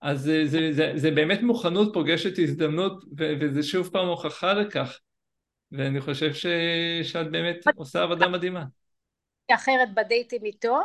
אז 0.00 0.20
זה, 0.20 0.46
זה, 0.46 0.72
זה, 0.72 0.92
זה 0.94 1.10
באמת 1.10 1.42
מוכנות 1.42 1.94
פוגשת 1.94 2.38
הזדמנות, 2.38 3.04
ו, 3.18 3.32
וזה 3.40 3.62
שוב 3.62 3.88
פעם 3.92 4.08
הוכחה 4.08 4.52
לכך. 4.52 4.98
ואני 5.72 6.00
חושב 6.00 6.34
ש, 6.34 6.46
שאת 7.02 7.30
באמת 7.30 7.56
עושה 7.76 8.02
עבודה 8.02 8.28
מדהימה. 8.28 8.64
אחרת 9.54 9.94
בדייטים 9.94 10.44
איתו, 10.44 10.80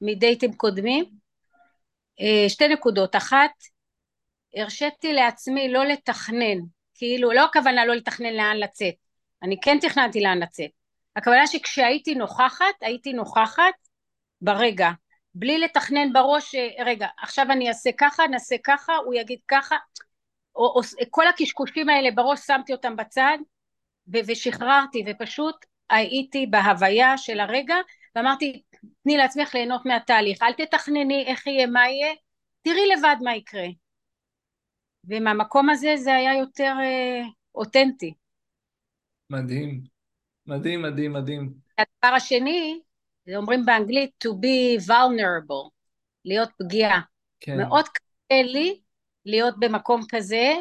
מדייטים 0.00 0.52
קודמים. 0.52 1.04
אה, 2.20 2.48
שתי 2.48 2.68
נקודות. 2.68 3.16
אחת, 3.16 3.50
הרשיתי 4.62 5.12
לעצמי 5.12 5.72
לא 5.72 5.84
לתכנן, 5.84 6.58
כאילו 6.94 7.32
לא 7.32 7.44
הכוונה 7.44 7.86
לא 7.86 7.94
לתכנן 7.94 8.34
לאן 8.34 8.56
לצאת, 8.56 8.94
אני 9.42 9.56
כן 9.62 9.78
תכננתי 9.80 10.20
לאן 10.20 10.38
לצאת, 10.38 10.70
הכוונה 11.16 11.46
שכשהייתי 11.46 12.14
נוכחת, 12.14 12.74
הייתי 12.80 13.12
נוכחת 13.12 13.74
ברגע, 14.40 14.90
בלי 15.34 15.58
לתכנן 15.58 16.12
בראש, 16.12 16.54
רגע, 16.84 17.06
עכשיו 17.22 17.46
אני 17.50 17.68
אעשה 17.68 17.90
ככה, 17.98 18.26
נעשה 18.26 18.56
ככה, 18.64 18.96
הוא 18.96 19.14
יגיד 19.14 19.38
ככה, 19.48 19.76
או, 20.56 20.74
או 20.76 20.80
כל 21.10 21.28
הקשקושים 21.28 21.88
האלה 21.88 22.10
בראש 22.10 22.40
שמתי 22.40 22.72
אותם 22.72 22.96
בצד 22.96 23.38
ו- 24.14 24.18
ושחררתי 24.26 25.04
ופשוט 25.06 25.56
הייתי 25.90 26.46
בהוויה 26.46 27.18
של 27.18 27.40
הרגע 27.40 27.76
ואמרתי 28.14 28.62
תני 29.02 29.16
לעצמך 29.16 29.54
ליהנות 29.54 29.86
מהתהליך, 29.86 30.42
אל 30.42 30.52
תתכנני 30.52 31.24
איך 31.26 31.46
יהיה, 31.46 31.66
מה 31.66 31.88
יהיה, 31.88 32.14
תראי 32.62 32.86
לבד 32.86 33.16
מה 33.22 33.36
יקרה. 33.36 33.66
ומהמקום 35.08 35.70
הזה 35.70 35.96
זה 35.96 36.14
היה 36.14 36.38
יותר 36.38 36.74
אה, 36.80 37.22
אותנטי. 37.54 38.14
מדהים, 39.30 39.80
מדהים, 40.46 40.82
מדהים, 40.82 41.12
מדהים. 41.12 41.54
הדבר 41.78 42.14
השני, 42.16 42.80
אומרים 43.36 43.66
באנגלית 43.66 44.10
to 44.24 44.28
be 44.28 44.82
vulnerable, 44.86 45.70
להיות 46.24 46.48
פגיעה. 46.58 47.00
כן. 47.40 47.56
מאוד 47.56 47.84
קשה 47.88 48.42
לי 48.42 48.80
להיות 49.24 49.54
במקום 49.58 50.00
כזה, 50.08 50.54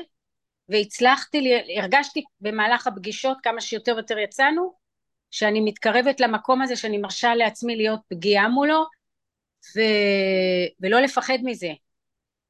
והצלחתי, 0.70 1.54
הרגשתי 1.78 2.24
במהלך 2.42 2.88
הפגישות, 2.88 3.38
כמה 3.44 3.62
שיותר 3.62 3.96
ויותר 3.96 4.18
יצאנו, 4.18 4.74
שאני 5.32 5.62
מתקרבת 5.62 6.20
למקום 6.20 6.62
הזה 6.62 6.76
שאני 6.76 6.98
מרשה 6.98 7.36
לעצמי 7.36 7.76
להיות 7.76 8.00
פגיעה 8.10 8.50
מולו, 8.50 8.86
ו... 9.76 9.80
ולא 10.80 11.00
לפחד 11.00 11.38
מזה. 11.44 11.72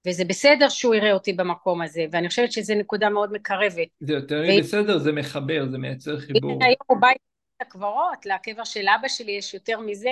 וזה 0.07 0.25
בסדר 0.25 0.69
שהוא 0.69 0.95
יראה 0.95 1.11
אותי 1.11 1.33
במקום 1.33 1.81
הזה, 1.81 2.05
ואני 2.11 2.29
חושבת 2.29 2.51
שזו 2.51 2.75
נקודה 2.75 3.09
מאוד 3.09 3.33
מקרבת. 3.33 3.87
זה 3.99 4.13
יותר 4.13 4.43
ו... 4.47 4.59
בסדר, 4.59 4.97
זה 4.97 5.11
מחבר, 5.11 5.65
זה 5.71 5.77
מייצר 5.77 6.19
חיבור. 6.19 6.51
הנה 6.51 6.65
היום 6.65 6.77
הוא 6.87 6.97
בא 6.97 7.07
את 7.07 7.61
הקברות, 7.61 8.25
לקבר 8.25 8.63
של 8.63 8.85
אבא 8.99 9.07
שלי 9.07 9.31
יש 9.31 9.53
יותר 9.53 9.79
מזה. 9.79 10.11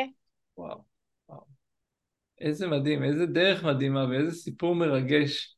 וואו, 0.57 0.77
וואו. 1.29 1.41
איזה 2.41 2.67
מדהים, 2.67 3.03
איזה 3.03 3.25
דרך 3.25 3.63
מדהימה 3.63 4.05
ואיזה 4.09 4.31
סיפור 4.35 4.75
מרגש. 4.75 5.55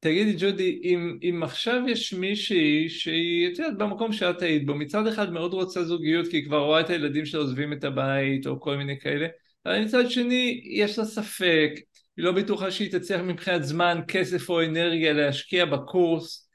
תגידי 0.00 0.34
ג'ודי, 0.38 0.80
אם, 0.84 1.18
אם 1.22 1.42
עכשיו 1.42 1.82
יש 1.88 2.14
מישהי 2.14 2.88
שהיא, 2.88 3.52
את 3.52 3.58
יודעת, 3.58 3.78
במקום 3.78 4.12
שאת 4.12 4.42
היית 4.42 4.66
בו, 4.66 4.74
מצד 4.74 5.06
אחד 5.06 5.32
מאוד 5.32 5.52
רוצה 5.52 5.84
זוגיות 5.84 6.28
כי 6.28 6.36
היא 6.36 6.44
כבר 6.44 6.58
רואה 6.58 6.80
את 6.80 6.90
הילדים 6.90 7.26
שלה 7.26 7.40
עוזבים 7.40 7.72
את 7.72 7.84
הבית 7.84 8.46
או 8.46 8.60
כל 8.60 8.76
מיני 8.76 9.00
כאלה, 9.00 9.26
אבל 9.66 9.84
מצד 9.84 10.10
שני 10.10 10.60
יש 10.64 10.98
לה 10.98 11.04
ספק, 11.04 11.70
היא 12.16 12.24
לא 12.24 12.32
בטוחה 12.32 12.70
שהיא 12.70 12.92
תצליח 12.92 13.20
מבחינת 13.20 13.64
זמן, 13.64 14.00
כסף 14.08 14.50
או 14.50 14.62
אנרגיה 14.62 15.12
להשקיע 15.12 15.64
בקורס, 15.64 16.48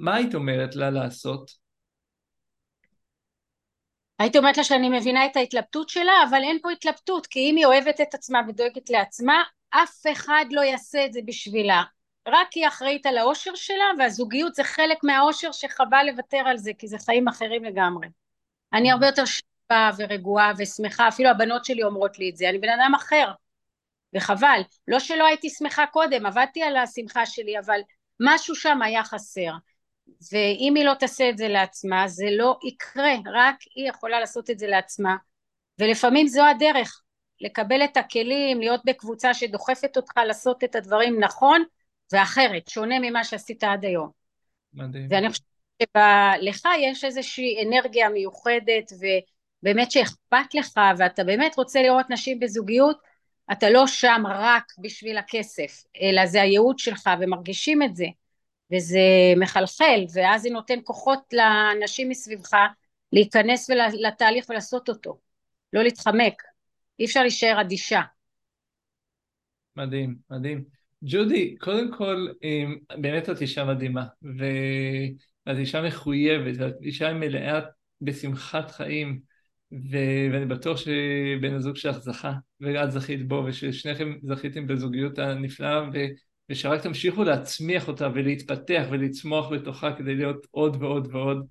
מה 0.00 0.14
היית 0.14 0.34
אומרת 0.34 0.76
לה 0.76 0.90
לעשות? 0.90 1.50
הייתי 4.18 4.38
אומרת 4.38 4.56
לה 4.56 4.64
שאני 4.64 4.98
מבינה 4.98 5.26
את 5.26 5.36
ההתלבטות 5.36 5.88
שלה, 5.88 6.12
אבל 6.28 6.42
אין 6.42 6.58
פה 6.62 6.70
התלבטות, 6.70 7.26
כי 7.26 7.40
אם 7.40 7.56
היא 7.56 7.66
אוהבת 7.66 8.00
את 8.00 8.14
עצמה 8.14 8.40
ודואגת 8.48 8.90
לעצמה, 8.90 9.42
אף 9.70 10.02
אחד 10.12 10.44
לא 10.50 10.60
יעשה 10.60 11.06
את 11.06 11.12
זה 11.12 11.20
בשבילה. 11.24 11.82
רק 12.28 12.52
היא 12.52 12.68
אחראית 12.68 13.06
על 13.06 13.18
האושר 13.18 13.54
שלה, 13.54 13.84
והזוגיות 13.98 14.54
זה 14.54 14.64
חלק 14.64 15.04
מהאושר 15.04 15.52
שחבל 15.52 16.06
לוותר 16.12 16.42
על 16.46 16.58
זה, 16.58 16.70
כי 16.78 16.88
זה 16.88 16.98
חיים 16.98 17.28
אחרים 17.28 17.64
לגמרי. 17.64 18.08
אני 18.72 18.90
הרבה 18.90 19.06
יותר 19.06 19.24
שקופה 19.24 19.88
ורגועה 19.96 20.52
ושמחה, 20.58 21.08
אפילו 21.08 21.30
הבנות 21.30 21.64
שלי 21.64 21.82
אומרות 21.82 22.18
לי 22.18 22.30
את 22.30 22.36
זה, 22.36 22.48
אני 22.48 22.58
בן 22.58 22.68
אדם 22.68 22.92
אחר, 22.94 23.32
וחבל. 24.14 24.60
לא 24.88 24.98
שלא 24.98 25.26
הייתי 25.26 25.50
שמחה 25.50 25.86
קודם, 25.86 26.26
עבדתי 26.26 26.62
על 26.62 26.76
השמחה 26.76 27.26
שלי, 27.26 27.58
אבל 27.58 27.80
משהו 28.20 28.54
שם 28.54 28.82
היה 28.82 29.04
חסר. 29.04 29.52
ואם 30.32 30.74
היא 30.76 30.84
לא 30.84 30.94
תעשה 30.94 31.28
את 31.30 31.38
זה 31.38 31.48
לעצמה, 31.48 32.08
זה 32.08 32.26
לא 32.30 32.58
יקרה, 32.64 33.12
רק 33.34 33.56
היא 33.74 33.88
יכולה 33.88 34.20
לעשות 34.20 34.50
את 34.50 34.58
זה 34.58 34.66
לעצמה. 34.66 35.16
ולפעמים 35.78 36.26
זו 36.26 36.46
הדרך, 36.46 37.02
לקבל 37.40 37.84
את 37.84 37.96
הכלים, 37.96 38.60
להיות 38.60 38.80
בקבוצה 38.84 39.34
שדוחפת 39.34 39.96
אותך 39.96 40.12
לעשות 40.26 40.64
את 40.64 40.74
הדברים 40.74 41.20
נכון 41.20 41.62
ואחרת, 42.12 42.68
שונה 42.68 42.98
ממה 42.98 43.24
שעשית 43.24 43.64
עד 43.64 43.84
היום. 43.84 44.10
מדהים. 44.74 45.06
ואני 45.10 45.28
חושבת 45.28 45.46
שלך 46.44 46.68
יש 46.78 47.04
איזושהי 47.04 47.66
אנרגיה 47.66 48.08
מיוחדת 48.08 48.92
ובאמת 48.92 49.90
שאכפת 49.90 50.54
לך 50.54 50.80
ואתה 50.98 51.24
באמת 51.24 51.56
רוצה 51.56 51.82
לראות 51.82 52.06
נשים 52.10 52.40
בזוגיות, 52.40 52.98
אתה 53.52 53.70
לא 53.70 53.86
שם 53.86 54.22
רק 54.28 54.72
בשביל 54.78 55.18
הכסף, 55.18 55.84
אלא 56.02 56.26
זה 56.26 56.42
הייעוד 56.42 56.78
שלך 56.78 57.10
ומרגישים 57.20 57.82
את 57.82 57.96
זה. 57.96 58.06
וזה 58.72 59.00
מחלחל, 59.36 60.04
ואז 60.14 60.42
זה 60.42 60.50
נותן 60.50 60.78
כוחות 60.84 61.20
לאנשים 61.32 62.08
מסביבך 62.08 62.56
להיכנס 63.12 63.70
לתהליך 63.92 64.46
ולעשות 64.48 64.88
אותו, 64.88 65.18
לא 65.72 65.82
להתחמק. 65.82 66.42
אי 66.98 67.04
אפשר 67.04 67.22
להישאר 67.22 67.60
אדישה. 67.60 68.00
מדהים, 69.76 70.16
מדהים. 70.30 70.64
ג'ודי, 71.02 71.56
קודם 71.56 71.96
כל, 71.96 72.28
באמת 72.96 73.30
את 73.30 73.40
אישה 73.40 73.64
מדהימה, 73.64 74.06
ואת 74.38 75.56
אישה 75.58 75.82
מחויבת, 75.82 76.54
ואת 76.58 76.74
אישה 76.82 77.12
מלאה 77.12 77.60
בשמחת 78.00 78.70
חיים. 78.70 79.20
ואני 79.72 80.46
בטוח 80.46 80.76
שבן 80.76 81.54
הזוג 81.54 81.76
שלך 81.76 81.98
זכה, 81.98 82.32
ואת 82.60 82.92
זכית 82.92 83.28
בו, 83.28 83.44
וששניכם 83.46 84.14
זכיתם 84.22 84.66
בזוגיות 84.66 85.18
הנפלאה, 85.18 85.82
ו... 85.92 86.06
ושרק 86.50 86.80
תמשיכו 86.80 87.24
להצמיח 87.24 87.88
אותה 87.88 88.08
ולהתפתח 88.14 88.84
ולצמוח 88.90 89.52
בתוכה 89.52 89.92
כדי 89.92 90.14
להיות 90.14 90.46
עוד 90.50 90.76
ועוד 90.82 91.08
ועוד, 91.12 91.46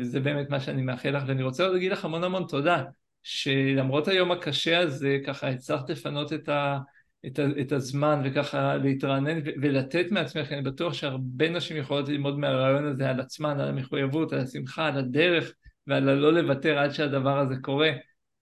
וזה 0.00 0.20
באמת 0.20 0.50
מה 0.50 0.60
שאני 0.60 0.82
מאחל 0.82 1.10
לך, 1.10 1.22
ואני 1.26 1.42
רוצה 1.42 1.68
להגיד 1.68 1.92
לך 1.92 2.04
המון 2.04 2.24
המון 2.24 2.44
תודה. 2.48 2.84
שלמרות 3.22 4.08
היום 4.08 4.32
הקשה 4.32 4.78
הזה, 4.78 5.18
ככה 5.26 5.48
הצלחת 5.48 5.90
לפנות 5.90 6.32
את, 6.32 6.48
ה, 6.48 6.78
את, 7.26 7.38
ה, 7.38 7.42
את 7.60 7.72
הזמן 7.72 8.22
וככה 8.24 8.76
להתרענן 8.76 9.40
ולתת 9.62 10.06
מעצמך, 10.10 10.52
אני 10.52 10.62
בטוח 10.62 10.92
שהרבה 10.92 11.50
נשים 11.50 11.76
יכולות 11.76 12.08
ללמוד 12.08 12.38
מהרעיון 12.38 12.84
הזה 12.84 13.10
על 13.10 13.20
עצמן, 13.20 13.60
על 13.60 13.68
המחויבות, 13.68 14.32
על 14.32 14.38
השמחה, 14.38 14.86
על 14.86 14.98
הדרך 14.98 15.52
ועל 15.86 16.08
הלא 16.08 16.32
לוותר 16.32 16.78
עד 16.78 16.90
שהדבר 16.90 17.38
הזה 17.38 17.54
קורה. 17.62 17.90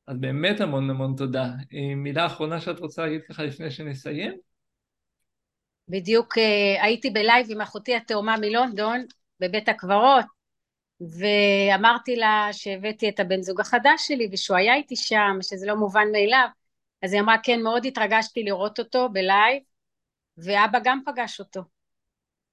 אז 0.06 0.18
באמת 0.18 0.60
המון 0.60 0.90
המון 0.90 1.14
תודה. 1.16 1.46
מילה 1.96 2.26
אחרונה 2.26 2.60
שאת 2.60 2.78
רוצה 2.78 3.02
להגיד 3.02 3.20
ככה 3.28 3.42
לפני 3.42 3.70
שנסיים? 3.70 4.32
בדיוק 5.88 6.38
אה, 6.38 6.84
הייתי 6.84 7.10
בלייב 7.10 7.46
עם 7.50 7.60
אחותי 7.60 7.96
התאומה 7.96 8.36
מלונדון, 8.36 9.04
בבית 9.40 9.68
הקברות, 9.68 10.24
ואמרתי 11.00 12.16
לה 12.16 12.48
שהבאתי 12.52 13.08
את 13.08 13.20
הבן 13.20 13.42
זוג 13.42 13.60
החדש 13.60 14.08
שלי 14.08 14.28
ושהוא 14.32 14.56
היה 14.56 14.74
איתי 14.74 14.96
שם, 14.96 15.36
שזה 15.42 15.66
לא 15.66 15.76
מובן 15.76 16.08
מאליו, 16.12 16.46
אז 17.02 17.12
היא 17.12 17.20
אמרה 17.20 17.36
כן 17.42 17.62
מאוד 17.62 17.86
התרגשתי 17.86 18.42
לראות 18.42 18.78
אותו 18.78 19.08
בלייב 19.12 19.62
ואבא 20.38 20.78
גם 20.84 21.00
פגש 21.06 21.40
אותו. 21.40 21.62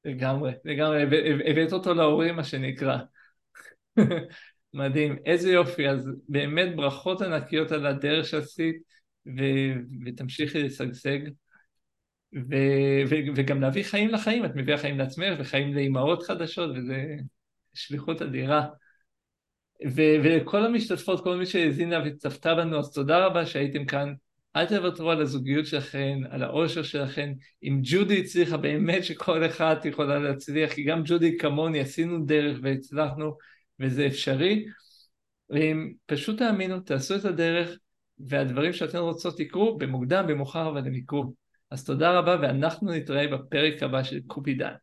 לגמרי, 0.06 0.52
לגמרי, 0.66 1.04
הבאת 1.52 1.74
אותו 1.74 1.94
להורים 1.94 2.36
מה 2.36 2.44
שנקרא. 2.44 2.98
מדהים, 4.74 5.16
איזה 5.26 5.52
יופי, 5.52 5.90
אז 5.90 6.10
באמת 6.30 6.76
ברכות 6.76 7.22
ענקיות 7.22 7.72
על 7.72 7.86
הדרך 7.86 8.26
שעשית 8.28 8.76
ו- 9.28 9.76
ותמשיכי 10.06 10.64
לשגשג 10.64 11.20
ו- 12.36 13.04
ו- 13.10 13.32
וגם 13.36 13.62
להביא 13.62 13.84
חיים 13.84 14.10
לחיים, 14.10 14.46
את 14.46 14.56
מביאה 14.56 14.78
חיים 14.78 14.98
לעצמך 14.98 15.40
וחיים 15.40 15.74
לאימהות 15.74 16.24
חדשות 16.24 16.70
וזה 16.78 17.16
שליחות 17.74 18.22
אדירה. 18.22 18.68
ו- 19.88 20.18
ולכל 20.24 20.66
המשתתפות, 20.66 21.24
כל 21.24 21.38
מי 21.38 21.46
שהאזינה 21.46 22.00
וצפתה 22.06 22.56
בנו, 22.56 22.80
אז 22.80 22.94
תודה 22.94 23.26
רבה 23.26 23.46
שהייתם 23.46 23.86
כאן. 23.86 24.14
אל 24.56 24.66
תוותרו 24.66 25.12
על 25.12 25.22
הזוגיות 25.22 25.66
שלכם, 25.66 26.20
על 26.30 26.44
האושר 26.44 26.84
שלכם. 26.84 27.34
אם 27.64 27.80
ג'ודי 27.84 28.20
הצליחה, 28.20 28.58
באמת 28.58 29.04
שכל 29.04 29.46
אחד 29.46 29.76
יכולה 29.86 30.20
להצליח, 30.20 30.74
כי 30.74 30.84
גם 30.84 31.02
ג'ודי 31.06 31.38
כמוני 31.38 31.80
עשינו 31.80 32.26
דרך 32.26 32.60
והצלחנו, 32.62 33.38
וזה 33.80 34.08
אפשרי. 34.08 34.66
פשוט 36.06 36.38
תאמינו, 36.38 36.80
תעשו 36.80 37.16
את 37.16 37.26
הדרך, 37.26 37.78
והדברים 38.20 38.74
שאתן 38.74 38.98
רוצות 38.98 39.40
יקרו, 39.40 39.78
במוקדם, 39.78 40.28
במאוחר, 40.28 40.70
אבל 40.70 40.88
הם 40.88 40.96
יקרו. 40.96 41.34
אז 41.72 41.86
תודה 41.86 42.20
רבה, 42.20 42.38
ואנחנו 42.42 42.92
נתראה 42.92 43.28
בפרק 43.28 43.84
הבא 43.84 44.04
של 44.04 44.20
קופידן. 44.28 44.74